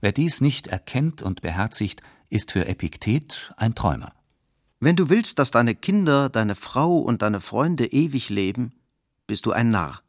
Wer 0.00 0.12
dies 0.12 0.40
nicht 0.40 0.66
erkennt 0.66 1.22
und 1.22 1.40
beherzigt, 1.40 2.02
ist 2.34 2.50
für 2.50 2.66
Epiktet 2.66 3.52
ein 3.56 3.74
Träumer. 3.74 4.12
Wenn 4.80 4.96
du 4.96 5.08
willst, 5.08 5.38
dass 5.38 5.52
deine 5.52 5.74
Kinder, 5.74 6.28
deine 6.28 6.56
Frau 6.56 6.98
und 6.98 7.22
deine 7.22 7.40
Freunde 7.40 7.86
ewig 7.86 8.28
leben, 8.28 8.72
bist 9.26 9.46
du 9.46 9.52
ein 9.52 9.70
Narr. 9.70 10.02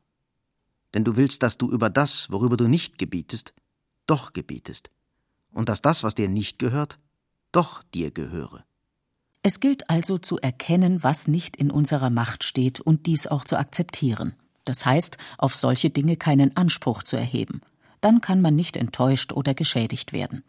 Denn 0.93 1.03
du 1.03 1.15
willst, 1.15 1.43
dass 1.43 1.57
du 1.57 1.69
über 1.69 1.89
das, 1.89 2.31
worüber 2.31 2.57
du 2.57 2.67
nicht 2.67 2.97
gebietest, 2.97 3.53
doch 4.07 4.33
gebietest, 4.33 4.89
und 5.51 5.69
dass 5.69 5.81
das, 5.81 6.03
was 6.03 6.15
dir 6.15 6.27
nicht 6.27 6.57
gehört, 6.57 6.99
doch 7.51 7.83
dir 7.93 8.11
gehöre. 8.11 8.65
Es 9.43 9.59
gilt 9.59 9.89
also 9.89 10.17
zu 10.17 10.39
erkennen, 10.39 11.03
was 11.03 11.27
nicht 11.27 11.55
in 11.55 11.69
unserer 11.69 12.09
Macht 12.09 12.43
steht 12.43 12.81
und 12.81 13.05
dies 13.05 13.27
auch 13.27 13.45
zu 13.45 13.57
akzeptieren. 13.57 14.33
Das 14.65 14.85
heißt, 14.85 15.17
auf 15.37 15.55
solche 15.55 15.91
Dinge 15.91 16.17
keinen 16.17 16.57
Anspruch 16.57 17.03
zu 17.03 17.15
erheben. 17.17 17.61
Dann 18.01 18.19
kann 18.19 18.41
man 18.41 18.55
nicht 18.55 18.77
enttäuscht 18.77 19.31
oder 19.31 19.53
geschädigt 19.53 20.11
werden. 20.11 20.43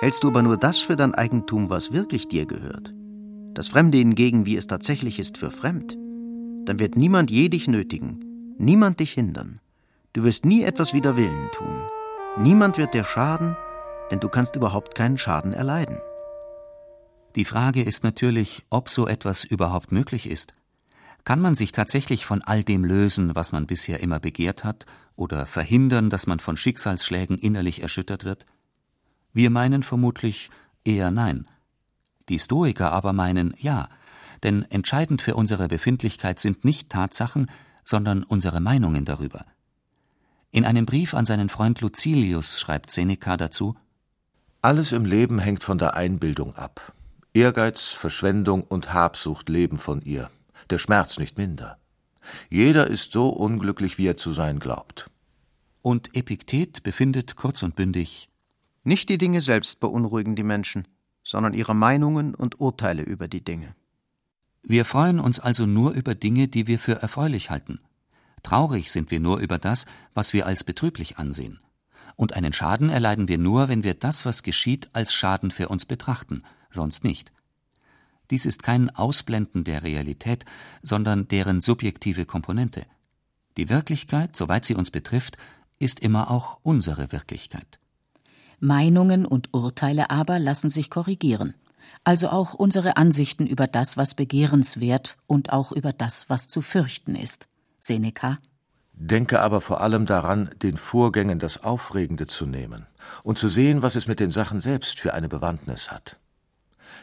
Hältst 0.00 0.22
du 0.24 0.28
aber 0.28 0.42
nur 0.42 0.56
das 0.56 0.78
für 0.78 0.96
dein 0.96 1.14
Eigentum, 1.14 1.70
was 1.70 1.92
wirklich 1.92 2.28
dir 2.28 2.46
gehört, 2.46 2.92
das 3.54 3.68
Fremde 3.68 3.98
hingegen, 3.98 4.46
wie 4.46 4.56
es 4.56 4.66
tatsächlich 4.66 5.18
ist, 5.18 5.38
für 5.38 5.50
fremd, 5.50 5.96
dann 6.66 6.78
wird 6.78 6.96
niemand 6.96 7.30
je 7.30 7.48
dich 7.48 7.68
nötigen, 7.68 8.54
niemand 8.58 9.00
dich 9.00 9.12
hindern. 9.12 9.60
Du 10.12 10.24
wirst 10.24 10.44
nie 10.44 10.62
etwas 10.62 10.92
wider 10.92 11.16
Willen 11.16 11.50
tun. 11.52 11.80
Niemand 12.38 12.78
wird 12.78 12.94
dir 12.94 13.04
schaden, 13.04 13.56
denn 14.10 14.20
du 14.20 14.28
kannst 14.28 14.56
überhaupt 14.56 14.94
keinen 14.94 15.18
Schaden 15.18 15.52
erleiden. 15.52 15.98
Die 17.36 17.44
Frage 17.44 17.82
ist 17.82 18.04
natürlich, 18.04 18.64
ob 18.70 18.88
so 18.88 19.06
etwas 19.06 19.44
überhaupt 19.44 19.92
möglich 19.92 20.28
ist. 20.28 20.54
Kann 21.24 21.40
man 21.40 21.54
sich 21.54 21.72
tatsächlich 21.72 22.26
von 22.26 22.42
all 22.42 22.62
dem 22.62 22.84
lösen, 22.84 23.34
was 23.34 23.52
man 23.52 23.66
bisher 23.66 24.00
immer 24.00 24.20
begehrt 24.20 24.62
hat, 24.62 24.86
oder 25.16 25.46
verhindern, 25.46 26.10
dass 26.10 26.26
man 26.26 26.38
von 26.38 26.56
Schicksalsschlägen 26.56 27.38
innerlich 27.38 27.82
erschüttert 27.82 28.24
wird? 28.24 28.46
Wir 29.34 29.50
meinen 29.50 29.82
vermutlich 29.82 30.48
eher 30.84 31.10
nein. 31.10 31.46
Die 32.28 32.38
Stoiker 32.38 32.92
aber 32.92 33.12
meinen 33.12 33.52
ja, 33.58 33.90
denn 34.44 34.62
entscheidend 34.70 35.20
für 35.20 35.34
unsere 35.34 35.68
Befindlichkeit 35.68 36.38
sind 36.38 36.64
nicht 36.64 36.88
Tatsachen, 36.88 37.50
sondern 37.84 38.22
unsere 38.22 38.60
Meinungen 38.60 39.04
darüber. 39.04 39.44
In 40.52 40.64
einem 40.64 40.86
Brief 40.86 41.14
an 41.14 41.26
seinen 41.26 41.48
Freund 41.48 41.80
Lucilius 41.80 42.60
schreibt 42.60 42.90
Seneca 42.90 43.36
dazu 43.36 43.74
Alles 44.62 44.92
im 44.92 45.04
Leben 45.04 45.40
hängt 45.40 45.64
von 45.64 45.78
der 45.78 45.94
Einbildung 45.94 46.54
ab. 46.54 46.92
Ehrgeiz, 47.34 47.88
Verschwendung 47.88 48.62
und 48.62 48.94
Habsucht 48.94 49.48
leben 49.48 49.78
von 49.78 50.00
ihr, 50.02 50.30
der 50.70 50.78
Schmerz 50.78 51.18
nicht 51.18 51.36
minder. 51.36 51.78
Jeder 52.48 52.86
ist 52.86 53.12
so 53.12 53.30
unglücklich, 53.30 53.98
wie 53.98 54.06
er 54.06 54.16
zu 54.16 54.32
sein 54.32 54.60
glaubt. 54.60 55.10
Und 55.82 56.16
Epiktet 56.16 56.84
befindet 56.84 57.34
kurz 57.34 57.62
und 57.64 57.74
bündig 57.74 58.28
Nicht 58.84 59.08
die 59.08 59.18
Dinge 59.18 59.40
selbst 59.40 59.80
beunruhigen 59.80 60.36
die 60.36 60.42
Menschen, 60.42 60.86
sondern 61.22 61.54
ihre 61.54 61.74
Meinungen 61.74 62.34
und 62.34 62.60
Urteile 62.60 63.02
über 63.02 63.28
die 63.28 63.42
Dinge. 63.42 63.74
Wir 64.62 64.84
freuen 64.84 65.20
uns 65.20 65.40
also 65.40 65.66
nur 65.66 65.92
über 65.92 66.14
Dinge, 66.14 66.48
die 66.48 66.66
wir 66.66 66.78
für 66.78 67.00
erfreulich 67.00 67.50
halten. 67.50 67.80
Traurig 68.42 68.92
sind 68.92 69.10
wir 69.10 69.20
nur 69.20 69.38
über 69.38 69.58
das, 69.58 69.86
was 70.12 70.34
wir 70.34 70.46
als 70.46 70.64
betrüblich 70.64 71.16
ansehen. 71.16 71.60
Und 72.16 72.34
einen 72.34 72.52
Schaden 72.52 72.90
erleiden 72.90 73.26
wir 73.26 73.38
nur, 73.38 73.68
wenn 73.68 73.84
wir 73.84 73.94
das, 73.94 74.26
was 74.26 74.42
geschieht, 74.42 74.90
als 74.92 75.14
Schaden 75.14 75.50
für 75.50 75.68
uns 75.68 75.86
betrachten, 75.86 76.42
sonst 76.70 77.04
nicht. 77.04 77.32
Dies 78.30 78.46
ist 78.46 78.62
kein 78.62 78.90
Ausblenden 78.90 79.64
der 79.64 79.82
Realität, 79.82 80.44
sondern 80.82 81.26
deren 81.28 81.60
subjektive 81.60 82.26
Komponente. 82.26 82.86
Die 83.56 83.68
Wirklichkeit, 83.68 84.36
soweit 84.36 84.64
sie 84.64 84.74
uns 84.74 84.90
betrifft, 84.90 85.38
ist 85.78 86.00
immer 86.00 86.30
auch 86.30 86.60
unsere 86.62 87.12
Wirklichkeit. 87.12 87.78
Meinungen 88.60 89.26
und 89.26 89.52
Urteile 89.52 90.10
aber 90.10 90.38
lassen 90.38 90.70
sich 90.70 90.90
korrigieren. 90.90 91.54
Also 92.04 92.28
auch 92.28 92.54
unsere 92.54 92.96
Ansichten 92.96 93.46
über 93.46 93.66
das, 93.66 93.96
was 93.96 94.14
begehrenswert 94.14 95.16
und 95.26 95.52
auch 95.52 95.72
über 95.72 95.92
das, 95.92 96.28
was 96.28 96.48
zu 96.48 96.60
fürchten 96.60 97.16
ist. 97.16 97.48
Seneca. 97.78 98.38
Denke 98.92 99.40
aber 99.40 99.60
vor 99.60 99.80
allem 99.80 100.06
daran, 100.06 100.50
den 100.62 100.76
Vorgängen 100.76 101.38
das 101.38 101.64
Aufregende 101.64 102.26
zu 102.26 102.46
nehmen 102.46 102.86
und 103.22 103.38
zu 103.38 103.48
sehen, 103.48 103.82
was 103.82 103.96
es 103.96 104.06
mit 104.06 104.20
den 104.20 104.30
Sachen 104.30 104.60
selbst 104.60 105.00
für 105.00 105.14
eine 105.14 105.28
Bewandtnis 105.28 105.90
hat. 105.90 106.18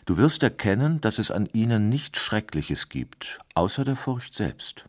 Du 0.05 0.17
wirst 0.17 0.41
erkennen, 0.41 1.01
dass 1.01 1.19
es 1.19 1.31
an 1.31 1.47
ihnen 1.51 1.89
nichts 1.89 2.19
Schreckliches 2.19 2.89
gibt, 2.89 3.39
außer 3.55 3.83
der 3.83 3.95
Furcht 3.95 4.33
selbst. 4.33 4.85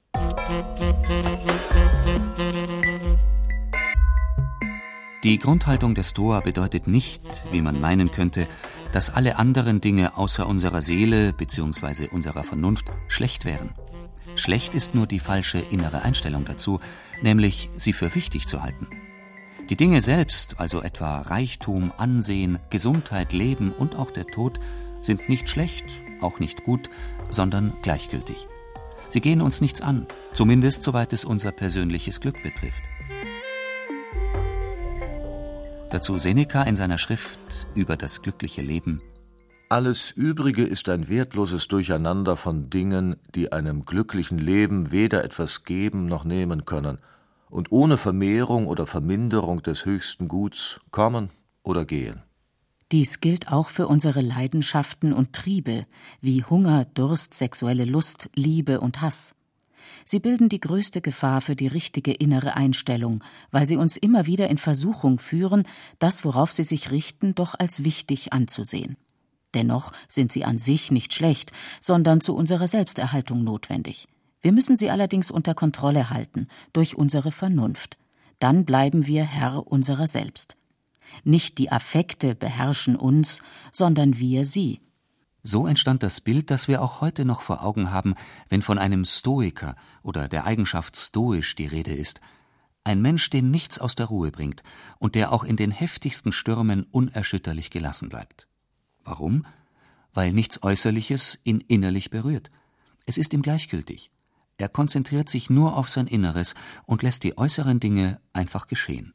Die 5.22 5.38
Grundhaltung 5.38 5.94
der 5.94 6.02
Stoa 6.02 6.40
bedeutet 6.40 6.88
nicht, 6.88 7.22
wie 7.52 7.62
man 7.62 7.80
meinen 7.80 8.10
könnte, 8.10 8.48
dass 8.90 9.08
alle 9.08 9.36
anderen 9.36 9.80
Dinge 9.80 10.16
außer 10.16 10.48
unserer 10.48 10.82
Seele 10.82 11.32
bzw. 11.32 12.08
unserer 12.08 12.42
Vernunft 12.42 12.86
schlecht 13.06 13.44
wären. 13.44 13.70
Schlecht 14.34 14.74
ist 14.74 14.96
nur 14.96 15.06
die 15.06 15.20
falsche 15.20 15.60
innere 15.60 16.02
Einstellung 16.02 16.44
dazu, 16.44 16.80
nämlich 17.22 17.70
sie 17.76 17.92
für 17.92 18.16
wichtig 18.16 18.48
zu 18.48 18.62
halten. 18.62 18.88
Die 19.70 19.76
Dinge 19.76 20.02
selbst, 20.02 20.58
also 20.58 20.82
etwa 20.82 21.20
Reichtum, 21.20 21.92
Ansehen, 21.96 22.58
Gesundheit, 22.70 23.32
Leben 23.32 23.70
und 23.70 23.94
auch 23.94 24.10
der 24.10 24.26
Tod, 24.26 24.58
sind 25.02 25.28
nicht 25.28 25.48
schlecht, 25.48 25.84
auch 26.20 26.40
nicht 26.40 26.64
gut, 26.64 26.90
sondern 27.28 27.74
gleichgültig. 27.82 28.48
Sie 29.06 29.20
gehen 29.20 29.40
uns 29.40 29.60
nichts 29.60 29.82
an, 29.82 30.06
zumindest 30.32 30.82
soweit 30.82 31.12
es 31.12 31.24
unser 31.24 31.52
persönliches 31.52 32.20
Glück 32.20 32.42
betrifft. 32.42 32.82
Dazu 35.92 36.16
Seneca 36.16 36.62
in 36.62 36.74
seiner 36.74 36.96
Schrift 36.96 37.66
über 37.74 37.98
das 37.98 38.22
glückliche 38.22 38.62
Leben. 38.62 39.02
Alles 39.68 40.10
Übrige 40.10 40.64
ist 40.64 40.88
ein 40.88 41.10
wertloses 41.10 41.68
Durcheinander 41.68 42.38
von 42.38 42.70
Dingen, 42.70 43.16
die 43.34 43.52
einem 43.52 43.84
glücklichen 43.84 44.38
Leben 44.38 44.90
weder 44.90 45.22
etwas 45.22 45.64
geben 45.64 46.06
noch 46.06 46.24
nehmen 46.24 46.64
können 46.64 46.96
und 47.50 47.72
ohne 47.72 47.98
Vermehrung 47.98 48.68
oder 48.68 48.86
Verminderung 48.86 49.62
des 49.62 49.84
höchsten 49.84 50.28
Guts 50.28 50.80
kommen 50.92 51.28
oder 51.62 51.84
gehen. 51.84 52.22
Dies 52.90 53.20
gilt 53.20 53.52
auch 53.52 53.68
für 53.68 53.86
unsere 53.86 54.22
Leidenschaften 54.22 55.12
und 55.12 55.34
Triebe 55.34 55.84
wie 56.22 56.42
Hunger, 56.42 56.86
Durst, 56.86 57.34
sexuelle 57.34 57.84
Lust, 57.84 58.30
Liebe 58.34 58.80
und 58.80 59.02
Hass. 59.02 59.34
Sie 60.04 60.20
bilden 60.20 60.48
die 60.48 60.60
größte 60.60 61.00
Gefahr 61.00 61.40
für 61.40 61.56
die 61.56 61.66
richtige 61.66 62.12
innere 62.12 62.56
Einstellung, 62.56 63.22
weil 63.50 63.66
sie 63.66 63.76
uns 63.76 63.96
immer 63.96 64.26
wieder 64.26 64.48
in 64.48 64.58
Versuchung 64.58 65.18
führen, 65.18 65.64
das, 65.98 66.24
worauf 66.24 66.52
sie 66.52 66.64
sich 66.64 66.90
richten, 66.90 67.34
doch 67.34 67.54
als 67.58 67.84
wichtig 67.84 68.32
anzusehen. 68.32 68.96
Dennoch 69.54 69.92
sind 70.08 70.32
sie 70.32 70.44
an 70.44 70.58
sich 70.58 70.90
nicht 70.90 71.12
schlecht, 71.12 71.52
sondern 71.80 72.20
zu 72.20 72.34
unserer 72.34 72.68
Selbsterhaltung 72.68 73.44
notwendig. 73.44 74.08
Wir 74.40 74.52
müssen 74.52 74.76
sie 74.76 74.90
allerdings 74.90 75.30
unter 75.30 75.54
Kontrolle 75.54 76.10
halten, 76.10 76.48
durch 76.72 76.96
unsere 76.96 77.30
Vernunft. 77.30 77.98
Dann 78.38 78.64
bleiben 78.64 79.06
wir 79.06 79.24
Herr 79.24 79.66
unserer 79.66 80.08
selbst. 80.08 80.56
Nicht 81.22 81.58
die 81.58 81.70
Affekte 81.70 82.34
beherrschen 82.34 82.96
uns, 82.96 83.42
sondern 83.70 84.18
wir 84.18 84.44
sie. 84.44 84.80
So 85.44 85.66
entstand 85.66 86.04
das 86.04 86.20
Bild, 86.20 86.50
das 86.50 86.68
wir 86.68 86.80
auch 86.80 87.00
heute 87.00 87.24
noch 87.24 87.42
vor 87.42 87.64
Augen 87.64 87.90
haben, 87.90 88.14
wenn 88.48 88.62
von 88.62 88.78
einem 88.78 89.04
Stoiker 89.04 89.74
oder 90.02 90.28
der 90.28 90.44
Eigenschaft 90.44 90.96
stoisch 90.96 91.56
die 91.56 91.66
Rede 91.66 91.92
ist. 91.92 92.20
Ein 92.84 93.02
Mensch, 93.02 93.28
den 93.30 93.50
nichts 93.50 93.78
aus 93.78 93.96
der 93.96 94.06
Ruhe 94.06 94.30
bringt 94.30 94.62
und 94.98 95.14
der 95.14 95.32
auch 95.32 95.42
in 95.42 95.56
den 95.56 95.72
heftigsten 95.72 96.30
Stürmen 96.30 96.84
unerschütterlich 96.84 97.70
gelassen 97.70 98.08
bleibt. 98.08 98.46
Warum? 99.02 99.44
Weil 100.12 100.32
nichts 100.32 100.62
Äußerliches 100.62 101.38
ihn 101.42 101.60
innerlich 101.60 102.10
berührt. 102.10 102.50
Es 103.06 103.18
ist 103.18 103.32
ihm 103.32 103.42
gleichgültig. 103.42 104.10
Er 104.58 104.68
konzentriert 104.68 105.28
sich 105.28 105.50
nur 105.50 105.76
auf 105.76 105.88
sein 105.88 106.06
Inneres 106.06 106.54
und 106.84 107.02
lässt 107.02 107.24
die 107.24 107.36
äußeren 107.36 107.80
Dinge 107.80 108.20
einfach 108.32 108.68
geschehen. 108.68 109.12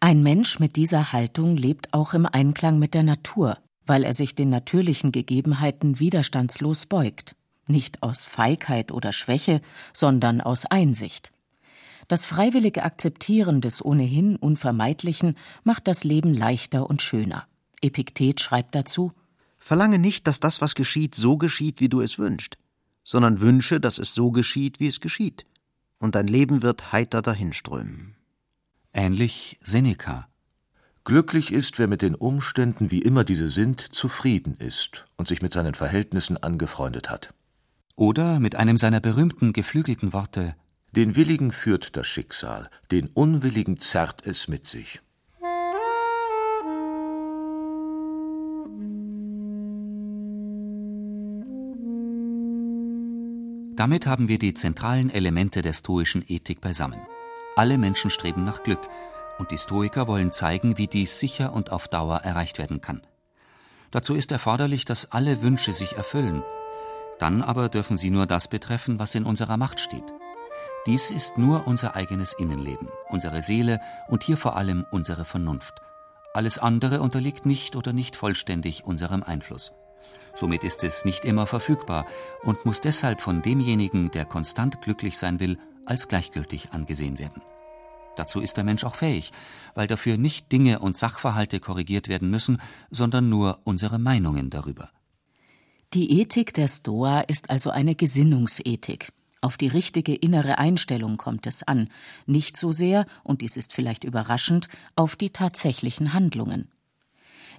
Ein 0.00 0.22
Mensch 0.22 0.58
mit 0.58 0.76
dieser 0.76 1.12
Haltung 1.12 1.56
lebt 1.56 1.94
auch 1.94 2.12
im 2.12 2.26
Einklang 2.26 2.78
mit 2.78 2.94
der 2.94 3.02
Natur, 3.02 3.58
weil 3.90 4.04
er 4.04 4.14
sich 4.14 4.36
den 4.36 4.50
natürlichen 4.50 5.10
Gegebenheiten 5.10 5.98
widerstandslos 5.98 6.86
beugt, 6.86 7.34
nicht 7.66 8.04
aus 8.04 8.24
Feigheit 8.24 8.92
oder 8.92 9.12
Schwäche, 9.12 9.60
sondern 9.92 10.40
aus 10.40 10.64
Einsicht. 10.64 11.32
Das 12.06 12.24
freiwillige 12.24 12.84
Akzeptieren 12.84 13.60
des 13.60 13.84
ohnehin 13.84 14.36
Unvermeidlichen 14.36 15.36
macht 15.64 15.88
das 15.88 16.04
Leben 16.04 16.32
leichter 16.32 16.88
und 16.88 17.02
schöner. 17.02 17.48
Epiktet 17.82 18.40
schreibt 18.40 18.76
dazu 18.76 19.10
Verlange 19.58 19.98
nicht, 19.98 20.28
dass 20.28 20.38
das, 20.38 20.60
was 20.60 20.76
geschieht, 20.76 21.16
so 21.16 21.36
geschieht, 21.36 21.80
wie 21.80 21.88
du 21.88 22.00
es 22.00 22.16
wünschst, 22.16 22.58
sondern 23.02 23.40
wünsche, 23.40 23.80
dass 23.80 23.98
es 23.98 24.14
so 24.14 24.30
geschieht, 24.30 24.78
wie 24.78 24.86
es 24.86 25.00
geschieht, 25.00 25.46
und 25.98 26.14
dein 26.14 26.28
Leben 26.28 26.62
wird 26.62 26.92
heiter 26.92 27.22
dahinströmen. 27.22 28.14
Ähnlich 28.92 29.58
Seneca. 29.60 30.29
Glücklich 31.10 31.52
ist, 31.52 31.80
wer 31.80 31.88
mit 31.88 32.02
den 32.02 32.14
Umständen, 32.14 32.92
wie 32.92 33.00
immer 33.00 33.24
diese 33.24 33.48
sind, 33.48 33.80
zufrieden 33.80 34.54
ist 34.60 35.08
und 35.16 35.26
sich 35.26 35.42
mit 35.42 35.52
seinen 35.52 35.74
Verhältnissen 35.74 36.36
angefreundet 36.36 37.10
hat. 37.10 37.34
Oder 37.96 38.38
mit 38.38 38.54
einem 38.54 38.76
seiner 38.76 39.00
berühmten 39.00 39.52
geflügelten 39.52 40.12
Worte 40.12 40.54
Den 40.92 41.16
Willigen 41.16 41.50
führt 41.50 41.96
das 41.96 42.06
Schicksal, 42.06 42.70
den 42.92 43.08
Unwilligen 43.08 43.80
zerrt 43.80 44.24
es 44.24 44.46
mit 44.46 44.66
sich. 44.66 45.00
Damit 53.74 54.06
haben 54.06 54.28
wir 54.28 54.38
die 54.38 54.54
zentralen 54.54 55.10
Elemente 55.10 55.62
der 55.62 55.72
stoischen 55.72 56.24
Ethik 56.28 56.60
beisammen. 56.60 57.00
Alle 57.56 57.78
Menschen 57.78 58.10
streben 58.10 58.44
nach 58.44 58.62
Glück, 58.62 58.88
und 59.40 59.50
die 59.50 59.58
Stoiker 59.58 60.06
wollen 60.06 60.30
zeigen, 60.30 60.78
wie 60.78 60.86
dies 60.86 61.18
sicher 61.18 61.52
und 61.52 61.72
auf 61.72 61.88
Dauer 61.88 62.18
erreicht 62.18 62.58
werden 62.58 62.80
kann. 62.80 63.00
Dazu 63.90 64.14
ist 64.14 64.30
erforderlich, 64.30 64.84
dass 64.84 65.10
alle 65.10 65.42
Wünsche 65.42 65.72
sich 65.72 65.96
erfüllen. 65.96 66.44
Dann 67.18 67.42
aber 67.42 67.68
dürfen 67.68 67.96
sie 67.96 68.10
nur 68.10 68.26
das 68.26 68.46
betreffen, 68.46 68.98
was 68.98 69.14
in 69.14 69.24
unserer 69.24 69.56
Macht 69.56 69.80
steht. 69.80 70.04
Dies 70.86 71.10
ist 71.10 71.38
nur 71.38 71.66
unser 71.66 71.96
eigenes 71.96 72.32
Innenleben, 72.34 72.88
unsere 73.08 73.42
Seele 73.42 73.80
und 74.08 74.22
hier 74.22 74.36
vor 74.36 74.56
allem 74.56 74.86
unsere 74.90 75.24
Vernunft. 75.24 75.82
Alles 76.32 76.58
andere 76.58 77.00
unterliegt 77.00 77.44
nicht 77.44 77.74
oder 77.74 77.92
nicht 77.92 78.16
vollständig 78.16 78.84
unserem 78.84 79.22
Einfluss. 79.22 79.72
Somit 80.34 80.64
ist 80.64 80.84
es 80.84 81.04
nicht 81.04 81.24
immer 81.24 81.46
verfügbar 81.46 82.06
und 82.42 82.64
muss 82.64 82.80
deshalb 82.80 83.20
von 83.20 83.42
demjenigen, 83.42 84.10
der 84.10 84.24
konstant 84.24 84.80
glücklich 84.80 85.18
sein 85.18 85.40
will, 85.40 85.58
als 85.86 86.08
gleichgültig 86.08 86.72
angesehen 86.72 87.18
werden. 87.18 87.42
Dazu 88.16 88.40
ist 88.40 88.56
der 88.56 88.64
Mensch 88.64 88.84
auch 88.84 88.94
fähig, 88.94 89.32
weil 89.74 89.86
dafür 89.86 90.16
nicht 90.16 90.52
Dinge 90.52 90.80
und 90.80 90.96
Sachverhalte 90.96 91.60
korrigiert 91.60 92.08
werden 92.08 92.30
müssen, 92.30 92.60
sondern 92.90 93.28
nur 93.28 93.60
unsere 93.64 93.98
Meinungen 93.98 94.50
darüber. 94.50 94.90
Die 95.94 96.20
Ethik 96.20 96.54
der 96.54 96.68
Stoa 96.68 97.20
ist 97.22 97.50
also 97.50 97.70
eine 97.70 97.94
Gesinnungsethik. 97.94 99.12
Auf 99.40 99.56
die 99.56 99.68
richtige 99.68 100.14
innere 100.14 100.58
Einstellung 100.58 101.16
kommt 101.16 101.46
es 101.46 101.62
an, 101.62 101.88
nicht 102.26 102.56
so 102.56 102.72
sehr, 102.72 103.06
und 103.24 103.40
dies 103.40 103.56
ist 103.56 103.72
vielleicht 103.72 104.04
überraschend, 104.04 104.68
auf 104.96 105.16
die 105.16 105.30
tatsächlichen 105.30 106.12
Handlungen. 106.12 106.68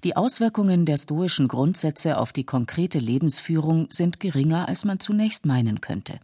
Die 0.03 0.15
Auswirkungen 0.15 0.85
der 0.85 0.97
stoischen 0.97 1.47
Grundsätze 1.47 2.17
auf 2.17 2.33
die 2.33 2.43
konkrete 2.43 2.99
Lebensführung 2.99 3.87
sind 3.91 4.19
geringer, 4.19 4.67
als 4.67 4.85
man 4.85 4.99
zunächst 4.99 5.45
meinen 5.45 5.81
könnte. 5.81 6.19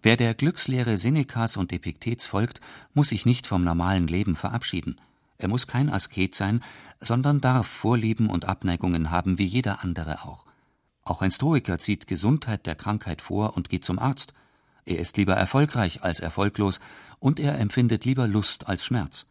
Wer 0.00 0.16
der 0.16 0.34
Glückslehre 0.34 0.96
Senecas 0.96 1.56
und 1.56 1.72
Epiktets 1.72 2.26
folgt, 2.26 2.60
muss 2.94 3.08
sich 3.08 3.26
nicht 3.26 3.48
vom 3.48 3.64
normalen 3.64 4.06
Leben 4.06 4.36
verabschieden. 4.36 5.00
Er 5.38 5.48
muss 5.48 5.66
kein 5.66 5.90
Asket 5.90 6.36
sein, 6.36 6.62
sondern 7.00 7.40
darf 7.40 7.66
Vorlieben 7.66 8.30
und 8.30 8.44
Abneigungen 8.44 9.10
haben 9.10 9.38
wie 9.38 9.44
jeder 9.44 9.82
andere 9.82 10.22
auch. 10.22 10.46
Auch 11.02 11.20
ein 11.20 11.32
Stoiker 11.32 11.78
zieht 11.78 12.06
Gesundheit 12.06 12.66
der 12.66 12.76
Krankheit 12.76 13.22
vor 13.22 13.56
und 13.56 13.68
geht 13.68 13.84
zum 13.84 13.98
Arzt. 13.98 14.34
Er 14.84 14.98
ist 14.98 15.16
lieber 15.16 15.34
erfolgreich 15.34 16.02
als 16.02 16.20
erfolglos 16.20 16.80
und 17.18 17.40
er 17.40 17.58
empfindet 17.58 18.04
lieber 18.04 18.28
Lust 18.28 18.68
als 18.68 18.84
Schmerz. 18.84 19.26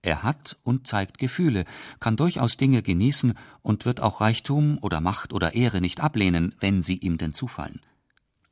Er 0.00 0.22
hat 0.22 0.56
und 0.62 0.86
zeigt 0.86 1.18
Gefühle, 1.18 1.64
kann 2.00 2.16
durchaus 2.16 2.56
Dinge 2.56 2.82
genießen 2.82 3.34
und 3.62 3.84
wird 3.84 4.00
auch 4.00 4.20
Reichtum 4.20 4.78
oder 4.80 5.00
Macht 5.00 5.32
oder 5.32 5.54
Ehre 5.54 5.80
nicht 5.80 6.00
ablehnen, 6.00 6.54
wenn 6.60 6.82
sie 6.82 6.96
ihm 6.96 7.18
denn 7.18 7.34
zufallen. 7.34 7.80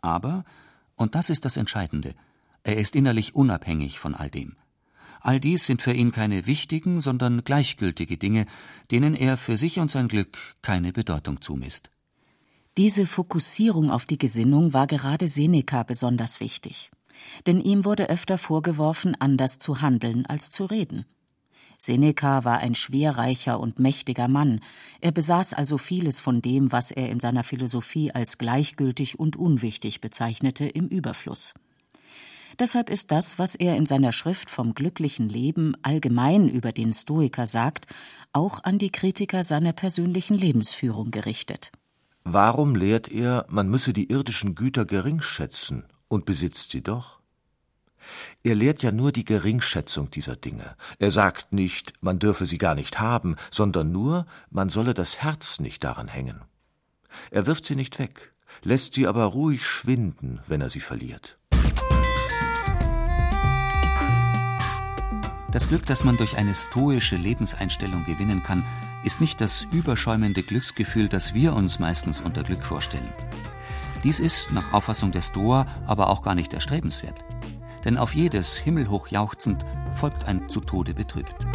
Aber 0.00 0.44
und 0.96 1.14
das 1.14 1.30
ist 1.30 1.44
das 1.44 1.56
Entscheidende. 1.56 2.14
Er 2.62 2.76
ist 2.78 2.96
innerlich 2.96 3.34
unabhängig 3.34 3.98
von 3.98 4.14
all 4.14 4.30
dem. 4.30 4.56
All 5.20 5.40
dies 5.40 5.64
sind 5.64 5.82
für 5.82 5.92
ihn 5.92 6.12
keine 6.12 6.46
wichtigen, 6.46 7.00
sondern 7.00 7.44
gleichgültige 7.44 8.16
Dinge, 8.16 8.46
denen 8.90 9.14
er 9.14 9.36
für 9.36 9.56
sich 9.56 9.78
und 9.78 9.90
sein 9.90 10.08
Glück 10.08 10.36
keine 10.62 10.92
Bedeutung 10.92 11.40
zumisst. 11.40 11.90
Diese 12.76 13.06
Fokussierung 13.06 13.90
auf 13.90 14.04
die 14.04 14.18
Gesinnung 14.18 14.72
war 14.72 14.86
gerade 14.86 15.28
Seneca 15.28 15.82
besonders 15.82 16.40
wichtig. 16.40 16.90
Denn 17.46 17.60
ihm 17.60 17.84
wurde 17.84 18.10
öfter 18.10 18.36
vorgeworfen, 18.36 19.16
anders 19.18 19.58
zu 19.58 19.80
handeln 19.80 20.26
als 20.26 20.50
zu 20.50 20.66
reden. 20.66 21.06
Seneca 21.78 22.44
war 22.44 22.58
ein 22.58 22.74
schwerreicher 22.74 23.60
und 23.60 23.78
mächtiger 23.78 24.28
Mann, 24.28 24.60
er 25.00 25.12
besaß 25.12 25.54
also 25.54 25.78
vieles 25.78 26.20
von 26.20 26.42
dem, 26.42 26.72
was 26.72 26.90
er 26.90 27.10
in 27.10 27.20
seiner 27.20 27.44
Philosophie 27.44 28.12
als 28.12 28.38
gleichgültig 28.38 29.18
und 29.18 29.36
unwichtig 29.36 30.00
bezeichnete, 30.00 30.66
im 30.66 30.88
Überfluss. 30.88 31.54
Deshalb 32.58 32.88
ist 32.88 33.10
das, 33.10 33.38
was 33.38 33.54
er 33.54 33.76
in 33.76 33.84
seiner 33.84 34.12
Schrift 34.12 34.50
vom 34.50 34.74
glücklichen 34.74 35.28
Leben 35.28 35.74
allgemein 35.82 36.48
über 36.48 36.72
den 36.72 36.94
Stoiker 36.94 37.46
sagt, 37.46 37.86
auch 38.32 38.64
an 38.64 38.78
die 38.78 38.90
Kritiker 38.90 39.44
seiner 39.44 39.72
persönlichen 39.72 40.38
Lebensführung 40.38 41.10
gerichtet. 41.10 41.70
Warum 42.24 42.74
lehrt 42.74 43.08
er, 43.08 43.46
man 43.48 43.68
müsse 43.68 43.92
die 43.92 44.10
irdischen 44.10 44.54
Güter 44.54 44.84
gering 44.84 45.20
schätzen 45.20 45.84
und 46.08 46.24
besitzt 46.24 46.70
sie 46.70 46.82
doch? 46.82 47.15
Er 48.42 48.54
lehrt 48.54 48.82
ja 48.82 48.92
nur 48.92 49.12
die 49.12 49.24
Geringschätzung 49.24 50.10
dieser 50.10 50.36
Dinge. 50.36 50.76
Er 50.98 51.10
sagt 51.10 51.52
nicht, 51.52 51.92
man 52.00 52.18
dürfe 52.18 52.46
sie 52.46 52.58
gar 52.58 52.74
nicht 52.74 53.00
haben, 53.00 53.36
sondern 53.50 53.92
nur, 53.92 54.26
man 54.50 54.68
solle 54.68 54.94
das 54.94 55.18
Herz 55.18 55.58
nicht 55.60 55.84
daran 55.84 56.08
hängen. 56.08 56.42
Er 57.30 57.46
wirft 57.46 57.64
sie 57.64 57.76
nicht 57.76 57.98
weg, 57.98 58.34
lässt 58.62 58.94
sie 58.94 59.06
aber 59.06 59.24
ruhig 59.24 59.66
schwinden, 59.66 60.40
wenn 60.46 60.60
er 60.60 60.68
sie 60.68 60.80
verliert. 60.80 61.38
Das 65.52 65.68
Glück, 65.68 65.86
das 65.86 66.04
man 66.04 66.16
durch 66.16 66.36
eine 66.36 66.54
stoische 66.54 67.16
Lebenseinstellung 67.16 68.04
gewinnen 68.04 68.42
kann, 68.42 68.64
ist 69.04 69.20
nicht 69.20 69.40
das 69.40 69.62
überschäumende 69.72 70.42
Glücksgefühl, 70.42 71.08
das 71.08 71.32
wir 71.32 71.54
uns 71.54 71.78
meistens 71.78 72.20
unter 72.20 72.42
Glück 72.42 72.62
vorstellen. 72.62 73.10
Dies 74.04 74.20
ist, 74.20 74.52
nach 74.52 74.72
Auffassung 74.72 75.12
der 75.12 75.22
Stoa, 75.22 75.66
aber 75.86 76.10
auch 76.10 76.22
gar 76.22 76.34
nicht 76.34 76.52
erstrebenswert 76.52 77.24
denn 77.86 77.96
auf 77.96 78.16
jedes 78.16 78.56
himmelhoch 78.56 79.08
jauchzend 79.08 79.64
folgt 79.92 80.26
ein 80.26 80.48
zu 80.48 80.60
Tode 80.60 80.92
betrübt. 80.92 81.46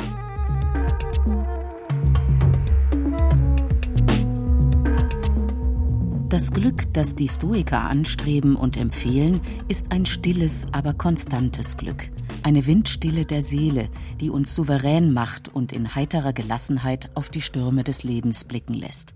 Das 6.30 6.54
Glück, 6.54 6.94
das 6.94 7.16
die 7.18 7.28
Stoiker 7.28 7.82
anstreben 7.82 8.56
und 8.56 8.78
empfehlen, 8.78 9.42
ist 9.68 9.92
ein 9.92 10.06
stilles, 10.06 10.66
aber 10.72 10.94
konstantes 10.94 11.76
Glück, 11.76 12.10
eine 12.44 12.66
Windstille 12.66 13.26
der 13.26 13.42
Seele, 13.42 13.90
die 14.22 14.30
uns 14.30 14.56
souverän 14.56 15.12
macht 15.12 15.50
und 15.50 15.74
in 15.74 15.94
heiterer 15.94 16.32
Gelassenheit 16.32 17.12
auf 17.16 17.30
die 17.30 17.42
Stürme 17.42 17.84
des 17.84 18.04
Lebens 18.04 18.46
blicken 18.46 18.74
lässt. 18.74 19.14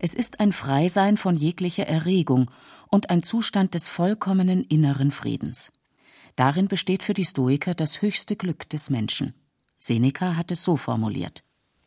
Es 0.00 0.14
ist 0.14 0.40
ein 0.40 0.50
Freisein 0.50 1.16
von 1.16 1.36
jeglicher 1.36 1.86
Erregung 1.86 2.50
und 2.88 3.10
ein 3.10 3.22
Zustand 3.22 3.74
des 3.74 3.88
vollkommenen 3.88 4.64
inneren 4.64 5.12
Friedens. 5.12 5.70
Darin 6.36 6.68
besteht 6.68 7.02
für 7.02 7.14
die 7.14 7.24
Stoiker 7.24 7.74
das 7.74 8.02
höchste 8.02 8.36
Glück 8.36 8.68
des 8.68 8.90
Menschen. 8.90 9.34
Seneca 9.78 10.36
hat 10.36 10.50
es 10.50 10.62
so 10.62 10.76
formuliert. 10.76 11.42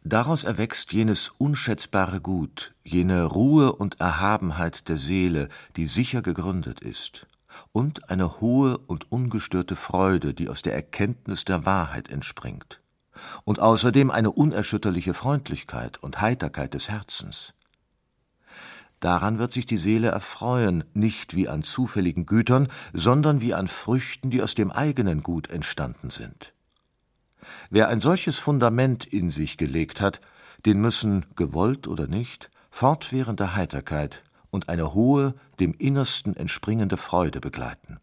Daraus 0.05 0.43
erwächst 0.43 0.91
jenes 0.91 1.29
unschätzbare 1.37 2.19
Gut, 2.19 2.75
jene 2.83 3.23
Ruhe 3.23 3.73
und 3.73 4.01
Erhabenheit 4.01 4.89
der 4.89 4.97
Seele, 4.97 5.47
die 5.77 5.85
sicher 5.85 6.21
gegründet 6.21 6.81
ist, 6.81 7.25
und 7.71 8.09
eine 8.09 8.41
hohe 8.41 8.77
und 8.79 9.11
ungestörte 9.11 9.77
Freude, 9.77 10.33
die 10.33 10.49
aus 10.49 10.61
der 10.61 10.73
Erkenntnis 10.73 11.45
der 11.45 11.65
Wahrheit 11.65 12.09
entspringt, 12.09 12.81
und 13.45 13.59
außerdem 13.59 14.11
eine 14.11 14.31
unerschütterliche 14.31 15.13
Freundlichkeit 15.13 16.03
und 16.03 16.19
Heiterkeit 16.19 16.73
des 16.73 16.89
Herzens. 16.89 17.53
Daran 19.03 19.37
wird 19.37 19.51
sich 19.51 19.65
die 19.65 19.75
Seele 19.75 20.07
erfreuen, 20.07 20.85
nicht 20.93 21.35
wie 21.35 21.49
an 21.49 21.61
zufälligen 21.61 22.25
Gütern, 22.25 22.69
sondern 22.93 23.41
wie 23.41 23.53
an 23.53 23.67
Früchten, 23.67 24.29
die 24.29 24.41
aus 24.41 24.55
dem 24.55 24.71
eigenen 24.71 25.23
Gut 25.23 25.49
entstanden 25.49 26.09
sind. 26.09 26.53
Wer 27.69 27.89
ein 27.89 27.99
solches 27.99 28.39
Fundament 28.39 29.03
in 29.03 29.29
sich 29.29 29.57
gelegt 29.57 29.99
hat, 29.99 30.21
den 30.65 30.79
müssen, 30.79 31.25
gewollt 31.35 31.89
oder 31.89 32.07
nicht, 32.07 32.49
fortwährende 32.71 33.57
Heiterkeit 33.57 34.23
und 34.51 34.69
eine 34.69 34.93
hohe, 34.93 35.35
dem 35.59 35.73
Innersten 35.73 36.33
entspringende 36.37 36.95
Freude 36.95 37.41
begleiten. 37.41 37.99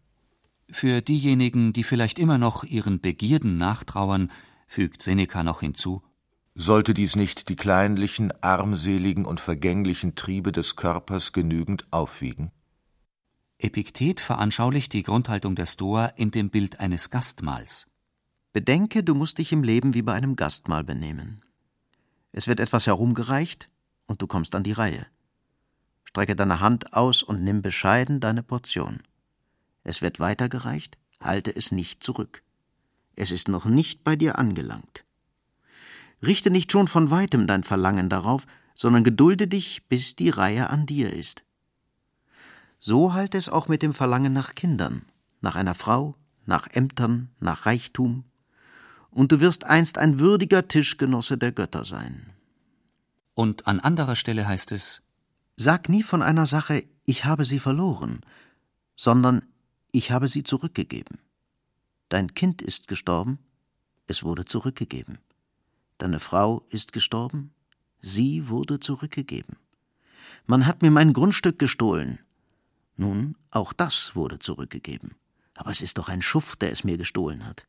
Für 0.69 1.01
diejenigen, 1.01 1.73
die 1.73 1.83
vielleicht 1.83 2.19
immer 2.19 2.37
noch 2.37 2.63
ihren 2.63 3.01
Begierden 3.01 3.57
nachtrauern, 3.57 4.29
fügt 4.67 5.01
Seneca 5.01 5.41
noch 5.41 5.61
hinzu, 5.61 6.03
sollte 6.55 6.93
dies 6.93 7.15
nicht 7.15 7.49
die 7.49 7.55
kleinlichen, 7.55 8.31
armseligen 8.41 9.25
und 9.25 9.39
vergänglichen 9.39 10.15
Triebe 10.15 10.51
des 10.51 10.75
Körpers 10.75 11.31
genügend 11.31 11.87
aufwiegen? 11.91 12.51
Epiktet 13.57 14.19
veranschaulicht 14.19 14.91
die 14.93 15.03
Grundhaltung 15.03 15.55
der 15.55 15.65
Stoa 15.65 16.07
in 16.07 16.31
dem 16.31 16.49
Bild 16.49 16.79
eines 16.79 17.09
Gastmahls. 17.09 17.87
Bedenke, 18.53 19.03
du 19.03 19.15
musst 19.15 19.37
dich 19.37 19.51
im 19.51 19.63
Leben 19.63 19.93
wie 19.93 20.01
bei 20.01 20.13
einem 20.13 20.35
Gastmahl 20.35 20.83
benehmen. 20.83 21.43
Es 22.31 22.47
wird 22.47 22.59
etwas 22.59 22.87
herumgereicht 22.87 23.69
und 24.07 24.21
du 24.21 24.27
kommst 24.27 24.55
an 24.55 24.63
die 24.63 24.71
Reihe. 24.71 25.05
Strecke 26.03 26.35
deine 26.35 26.59
Hand 26.59 26.93
aus 26.93 27.23
und 27.23 27.43
nimm 27.43 27.61
bescheiden 27.61 28.19
deine 28.19 28.43
Portion. 28.43 29.03
Es 29.83 30.01
wird 30.01 30.19
weitergereicht, 30.19 30.97
halte 31.19 31.55
es 31.55 31.71
nicht 31.71 32.03
zurück. 32.03 32.43
Es 33.15 33.31
ist 33.31 33.47
noch 33.47 33.65
nicht 33.65 34.03
bei 34.03 34.15
dir 34.15 34.37
angelangt. 34.37 35.05
Richte 36.23 36.51
nicht 36.51 36.71
schon 36.71 36.87
von 36.87 37.09
weitem 37.09 37.47
dein 37.47 37.63
Verlangen 37.63 38.09
darauf, 38.09 38.45
sondern 38.75 39.03
gedulde 39.03 39.47
dich, 39.47 39.87
bis 39.87 40.15
die 40.15 40.29
Reihe 40.29 40.69
an 40.69 40.85
dir 40.85 41.13
ist. 41.13 41.43
So 42.79 43.13
halt 43.13 43.35
es 43.35 43.49
auch 43.49 43.67
mit 43.67 43.81
dem 43.81 43.93
Verlangen 43.93 44.33
nach 44.33 44.55
Kindern, 44.55 45.03
nach 45.41 45.55
einer 45.55 45.75
Frau, 45.75 46.15
nach 46.45 46.67
Ämtern, 46.67 47.29
nach 47.39 47.65
Reichtum, 47.65 48.23
und 49.11 49.31
du 49.31 49.39
wirst 49.39 49.65
einst 49.65 49.97
ein 49.97 50.19
würdiger 50.19 50.67
Tischgenosse 50.67 51.37
der 51.37 51.51
Götter 51.51 51.83
sein. 51.83 52.31
Und 53.33 53.67
an 53.67 53.79
anderer 53.79 54.15
Stelle 54.15 54.47
heißt 54.47 54.71
es 54.71 55.01
Sag 55.57 55.89
nie 55.89 56.01
von 56.01 56.21
einer 56.21 56.45
Sache, 56.45 56.85
ich 57.05 57.25
habe 57.25 57.45
sie 57.45 57.59
verloren, 57.59 58.21
sondern 58.95 59.45
ich 59.91 60.11
habe 60.11 60.27
sie 60.27 60.43
zurückgegeben. 60.43 61.19
Dein 62.09 62.33
Kind 62.33 62.61
ist 62.61 62.87
gestorben, 62.87 63.39
es 64.07 64.23
wurde 64.23 64.45
zurückgegeben. 64.45 65.19
Deine 66.01 66.19
Frau 66.19 66.65
ist 66.71 66.93
gestorben, 66.93 67.53
sie 67.99 68.49
wurde 68.49 68.79
zurückgegeben. 68.79 69.57
Man 70.47 70.65
hat 70.65 70.81
mir 70.81 70.89
mein 70.89 71.13
Grundstück 71.13 71.59
gestohlen. 71.59 72.17
Nun, 72.97 73.37
auch 73.51 73.71
das 73.71 74.15
wurde 74.15 74.39
zurückgegeben. 74.39 75.13
Aber 75.53 75.69
es 75.69 75.83
ist 75.83 75.99
doch 75.99 76.09
ein 76.09 76.23
Schuft, 76.23 76.63
der 76.63 76.71
es 76.71 76.83
mir 76.83 76.97
gestohlen 76.97 77.45
hat. 77.45 77.67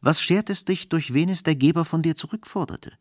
Was 0.00 0.22
schert 0.22 0.48
es 0.48 0.64
dich, 0.64 0.88
durch 0.88 1.12
wen 1.12 1.28
es 1.28 1.42
der 1.42 1.56
Geber 1.56 1.84
von 1.84 2.00
dir 2.00 2.16
zurückforderte? 2.16 2.94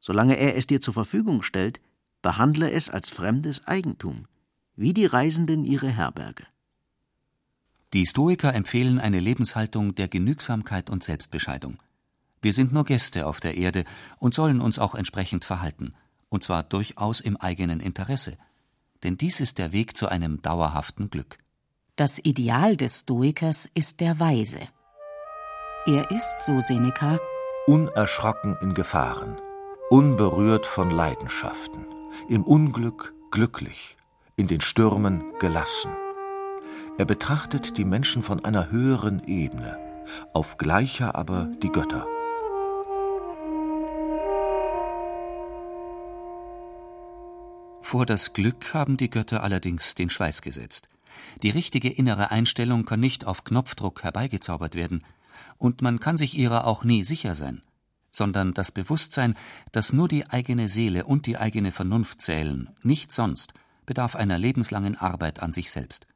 Solange 0.00 0.36
er 0.36 0.56
es 0.56 0.66
dir 0.66 0.80
zur 0.80 0.94
Verfügung 0.94 1.42
stellt, 1.42 1.80
behandle 2.22 2.72
es 2.72 2.90
als 2.90 3.08
fremdes 3.08 3.64
Eigentum, 3.68 4.26
wie 4.74 4.94
die 4.94 5.06
Reisenden 5.06 5.64
ihre 5.64 5.90
Herberge. 5.90 6.44
Die 7.92 8.04
Stoiker 8.04 8.52
empfehlen 8.52 8.98
eine 8.98 9.20
Lebenshaltung 9.20 9.94
der 9.94 10.08
Genügsamkeit 10.08 10.90
und 10.90 11.04
Selbstbescheidung. 11.04 11.78
Wir 12.40 12.52
sind 12.52 12.72
nur 12.72 12.84
Gäste 12.84 13.26
auf 13.26 13.40
der 13.40 13.56
Erde 13.56 13.84
und 14.18 14.34
sollen 14.34 14.60
uns 14.60 14.78
auch 14.78 14.94
entsprechend 14.94 15.44
verhalten. 15.44 15.94
und 16.28 16.42
zwar 16.42 16.62
durchaus 16.62 17.20
im 17.20 17.36
eigenen 17.36 17.80
Interesse, 17.80 18.36
denn 19.02 19.16
dies 19.16 19.40
ist 19.40 19.58
der 19.58 19.72
Weg 19.72 19.96
zu 19.96 20.08
einem 20.08 20.42
dauerhaften 20.42 21.10
Glück. 21.10 21.38
Das 21.96 22.18
Ideal 22.18 22.76
des 22.76 23.00
Stoikers 23.00 23.68
ist 23.74 24.00
der 24.00 24.20
Weise. 24.20 24.60
Er 25.86 26.10
ist, 26.10 26.36
so 26.40 26.60
Seneca, 26.60 27.18
unerschrocken 27.66 28.56
in 28.60 28.74
Gefahren, 28.74 29.40
unberührt 29.90 30.66
von 30.66 30.90
Leidenschaften, 30.90 31.86
im 32.28 32.44
Unglück 32.44 33.14
glücklich, 33.30 33.96
in 34.36 34.46
den 34.46 34.60
Stürmen 34.60 35.24
gelassen. 35.38 35.90
Er 36.98 37.04
betrachtet 37.04 37.78
die 37.78 37.84
Menschen 37.84 38.22
von 38.22 38.44
einer 38.44 38.70
höheren 38.70 39.22
Ebene, 39.26 39.78
auf 40.34 40.56
gleicher 40.58 41.14
aber 41.14 41.48
die 41.62 41.70
Götter. 41.70 42.06
Vor 47.88 48.04
das 48.04 48.34
Glück 48.34 48.74
haben 48.74 48.98
die 48.98 49.08
Götter 49.08 49.42
allerdings 49.42 49.94
den 49.94 50.10
Schweiß 50.10 50.42
gesetzt. 50.42 50.90
Die 51.42 51.48
richtige 51.48 51.88
innere 51.88 52.30
Einstellung 52.30 52.84
kann 52.84 53.00
nicht 53.00 53.24
auf 53.24 53.44
Knopfdruck 53.44 54.02
herbeigezaubert 54.02 54.74
werden, 54.74 55.06
und 55.56 55.80
man 55.80 55.98
kann 55.98 56.18
sich 56.18 56.36
ihrer 56.36 56.66
auch 56.66 56.84
nie 56.84 57.02
sicher 57.02 57.34
sein, 57.34 57.62
sondern 58.12 58.52
das 58.52 58.72
Bewusstsein, 58.72 59.38
dass 59.72 59.94
nur 59.94 60.06
die 60.06 60.28
eigene 60.28 60.68
Seele 60.68 61.06
und 61.06 61.24
die 61.24 61.38
eigene 61.38 61.72
Vernunft 61.72 62.20
zählen, 62.20 62.68
nicht 62.82 63.10
sonst, 63.10 63.54
bedarf 63.86 64.16
einer 64.16 64.38
lebenslangen 64.38 64.94
Arbeit 64.94 65.40
an 65.40 65.54
sich 65.54 65.70
selbst. 65.70 66.06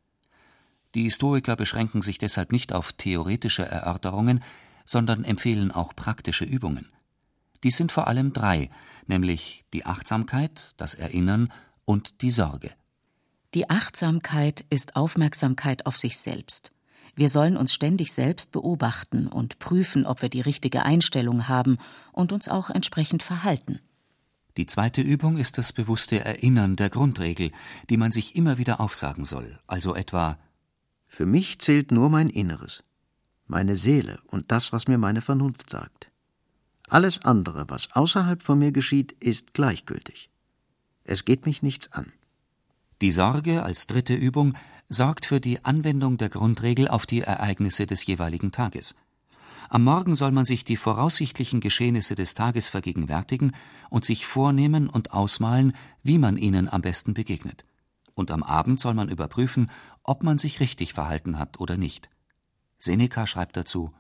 Die 0.94 1.10
Stoiker 1.10 1.56
beschränken 1.56 2.02
sich 2.02 2.18
deshalb 2.18 2.52
nicht 2.52 2.74
auf 2.74 2.92
theoretische 2.92 3.64
Erörterungen, 3.64 4.44
sondern 4.84 5.24
empfehlen 5.24 5.70
auch 5.70 5.96
praktische 5.96 6.44
Übungen. 6.44 6.92
Dies 7.62 7.76
sind 7.76 7.92
vor 7.92 8.08
allem 8.08 8.32
drei, 8.32 8.70
nämlich 9.06 9.64
die 9.72 9.86
Achtsamkeit, 9.86 10.74
das 10.76 10.94
Erinnern 10.94 11.52
und 11.84 12.22
die 12.22 12.30
Sorge. 12.30 12.70
Die 13.54 13.68
Achtsamkeit 13.68 14.64
ist 14.70 14.96
Aufmerksamkeit 14.96 15.86
auf 15.86 15.98
sich 15.98 16.18
selbst. 16.18 16.72
Wir 17.14 17.28
sollen 17.28 17.58
uns 17.58 17.74
ständig 17.74 18.12
selbst 18.12 18.52
beobachten 18.52 19.26
und 19.26 19.58
prüfen, 19.58 20.06
ob 20.06 20.22
wir 20.22 20.30
die 20.30 20.40
richtige 20.40 20.84
Einstellung 20.84 21.48
haben 21.48 21.76
und 22.12 22.32
uns 22.32 22.48
auch 22.48 22.70
entsprechend 22.70 23.22
verhalten. 23.22 23.80
Die 24.56 24.66
zweite 24.66 25.02
Übung 25.02 25.36
ist 25.36 25.58
das 25.58 25.72
bewusste 25.72 26.24
Erinnern 26.24 26.76
der 26.76 26.90
Grundregel, 26.90 27.52
die 27.90 27.96
man 27.96 28.12
sich 28.12 28.36
immer 28.36 28.58
wieder 28.58 28.80
aufsagen 28.80 29.24
soll, 29.24 29.58
also 29.66 29.94
etwa 29.94 30.38
Für 31.06 31.26
mich 31.26 31.58
zählt 31.58 31.90
nur 31.90 32.08
mein 32.08 32.30
Inneres, 32.30 32.82
meine 33.46 33.76
Seele 33.76 34.20
und 34.26 34.50
das, 34.50 34.72
was 34.72 34.88
mir 34.88 34.98
meine 34.98 35.20
Vernunft 35.20 35.68
sagt. 35.68 36.11
Alles 36.92 37.24
andere, 37.24 37.70
was 37.70 37.90
außerhalb 37.92 38.42
von 38.42 38.58
mir 38.58 38.70
geschieht, 38.70 39.12
ist 39.12 39.54
gleichgültig. 39.54 40.28
Es 41.04 41.24
geht 41.24 41.46
mich 41.46 41.62
nichts 41.62 41.90
an. 41.94 42.12
Die 43.00 43.12
Sorge 43.12 43.62
als 43.62 43.86
dritte 43.86 44.12
Übung 44.12 44.52
sorgt 44.90 45.24
für 45.24 45.40
die 45.40 45.64
Anwendung 45.64 46.18
der 46.18 46.28
Grundregel 46.28 46.88
auf 46.88 47.06
die 47.06 47.22
Ereignisse 47.22 47.86
des 47.86 48.04
jeweiligen 48.04 48.52
Tages. 48.52 48.94
Am 49.70 49.84
Morgen 49.84 50.14
soll 50.16 50.32
man 50.32 50.44
sich 50.44 50.64
die 50.64 50.76
voraussichtlichen 50.76 51.60
Geschehnisse 51.60 52.14
des 52.14 52.34
Tages 52.34 52.68
vergegenwärtigen 52.68 53.52
und 53.88 54.04
sich 54.04 54.26
vornehmen 54.26 54.90
und 54.90 55.14
ausmalen, 55.14 55.74
wie 56.02 56.18
man 56.18 56.36
ihnen 56.36 56.68
am 56.68 56.82
besten 56.82 57.14
begegnet. 57.14 57.64
Und 58.12 58.30
am 58.30 58.42
Abend 58.42 58.78
soll 58.78 58.92
man 58.92 59.08
überprüfen, 59.08 59.70
ob 60.02 60.22
man 60.22 60.36
sich 60.36 60.60
richtig 60.60 60.92
verhalten 60.92 61.38
hat 61.38 61.58
oder 61.58 61.78
nicht. 61.78 62.10
Seneca 62.78 63.26
schreibt 63.26 63.56
dazu 63.56 63.94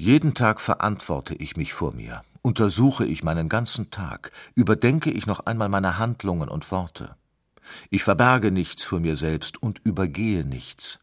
Jeden 0.00 0.34
Tag 0.34 0.60
verantworte 0.60 1.34
ich 1.34 1.56
mich 1.56 1.72
vor 1.72 1.92
mir, 1.92 2.22
untersuche 2.42 3.04
ich 3.04 3.22
meinen 3.22 3.48
ganzen 3.48 3.90
Tag, 3.90 4.32
überdenke 4.54 5.10
ich 5.10 5.26
noch 5.26 5.40
einmal 5.46 5.68
meine 5.68 5.98
Handlungen 5.98 6.48
und 6.48 6.70
Worte. 6.70 7.16
Ich 7.90 8.02
verberge 8.04 8.50
nichts 8.50 8.84
vor 8.84 9.00
mir 9.00 9.16
selbst 9.16 9.62
und 9.62 9.80
übergehe 9.84 10.44
nichts. 10.44 11.00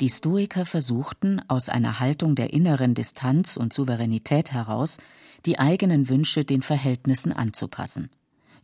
Die 0.00 0.10
Stoiker 0.10 0.66
versuchten, 0.66 1.40
aus 1.48 1.68
einer 1.68 2.00
Haltung 2.00 2.34
der 2.34 2.52
inneren 2.52 2.94
Distanz 2.94 3.56
und 3.56 3.72
Souveränität 3.72 4.52
heraus, 4.52 4.98
die 5.46 5.58
eigenen 5.58 6.08
Wünsche 6.08 6.44
den 6.44 6.62
Verhältnissen 6.62 7.32
anzupassen. 7.32 8.10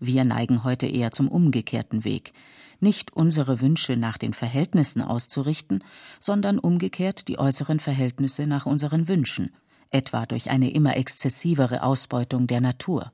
Wir 0.00 0.24
neigen 0.24 0.64
heute 0.64 0.86
eher 0.86 1.12
zum 1.12 1.28
umgekehrten 1.28 2.04
Weg, 2.04 2.32
nicht 2.80 3.14
unsere 3.14 3.60
Wünsche 3.60 3.96
nach 3.98 4.16
den 4.16 4.32
Verhältnissen 4.32 5.02
auszurichten, 5.02 5.84
sondern 6.18 6.58
umgekehrt 6.58 7.28
die 7.28 7.38
äußeren 7.38 7.78
Verhältnisse 7.78 8.46
nach 8.46 8.64
unseren 8.64 9.08
Wünschen, 9.08 9.50
etwa 9.90 10.24
durch 10.24 10.50
eine 10.50 10.70
immer 10.70 10.96
exzessivere 10.96 11.82
Ausbeutung 11.82 12.46
der 12.46 12.62
Natur. 12.62 13.12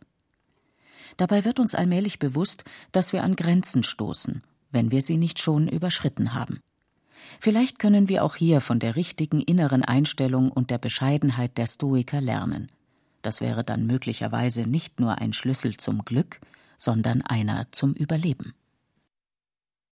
Dabei 1.16 1.44
wird 1.44 1.59
uns 1.59 1.75
allmählich 1.75 2.20
bewusst, 2.20 2.64
dass 2.92 3.12
wir 3.12 3.25
an 3.25 3.35
Grenzen 3.35 3.83
stoßen, 3.83 4.42
wenn 4.70 4.92
wir 4.92 5.03
sie 5.03 5.16
nicht 5.16 5.40
schon 5.40 5.66
überschritten 5.66 6.35
haben. 6.35 6.61
Vielleicht 7.40 7.81
können 7.81 8.09
wir 8.09 8.22
auch 8.22 8.37
hier 8.37 8.61
von 8.61 8.79
der 8.79 8.94
richtigen 8.94 9.40
inneren 9.40 9.83
Einstellung 9.83 10.53
und 10.53 10.70
der 10.70 10.79
Bescheidenheit 10.79 11.59
der 11.59 11.66
Stoiker 11.66 12.20
lernen. 12.20 12.70
Das 13.22 13.40
wäre 13.40 13.64
dann 13.64 13.87
möglicherweise 13.87 14.62
nicht 14.62 15.01
nur 15.01 15.18
ein 15.18 15.33
Schlüssel 15.33 15.77
zum 15.77 16.05
Glück, 16.05 16.40
sondern 16.77 17.23
einer 17.23 17.67
zum 17.73 17.93
Überleben. 17.95 18.55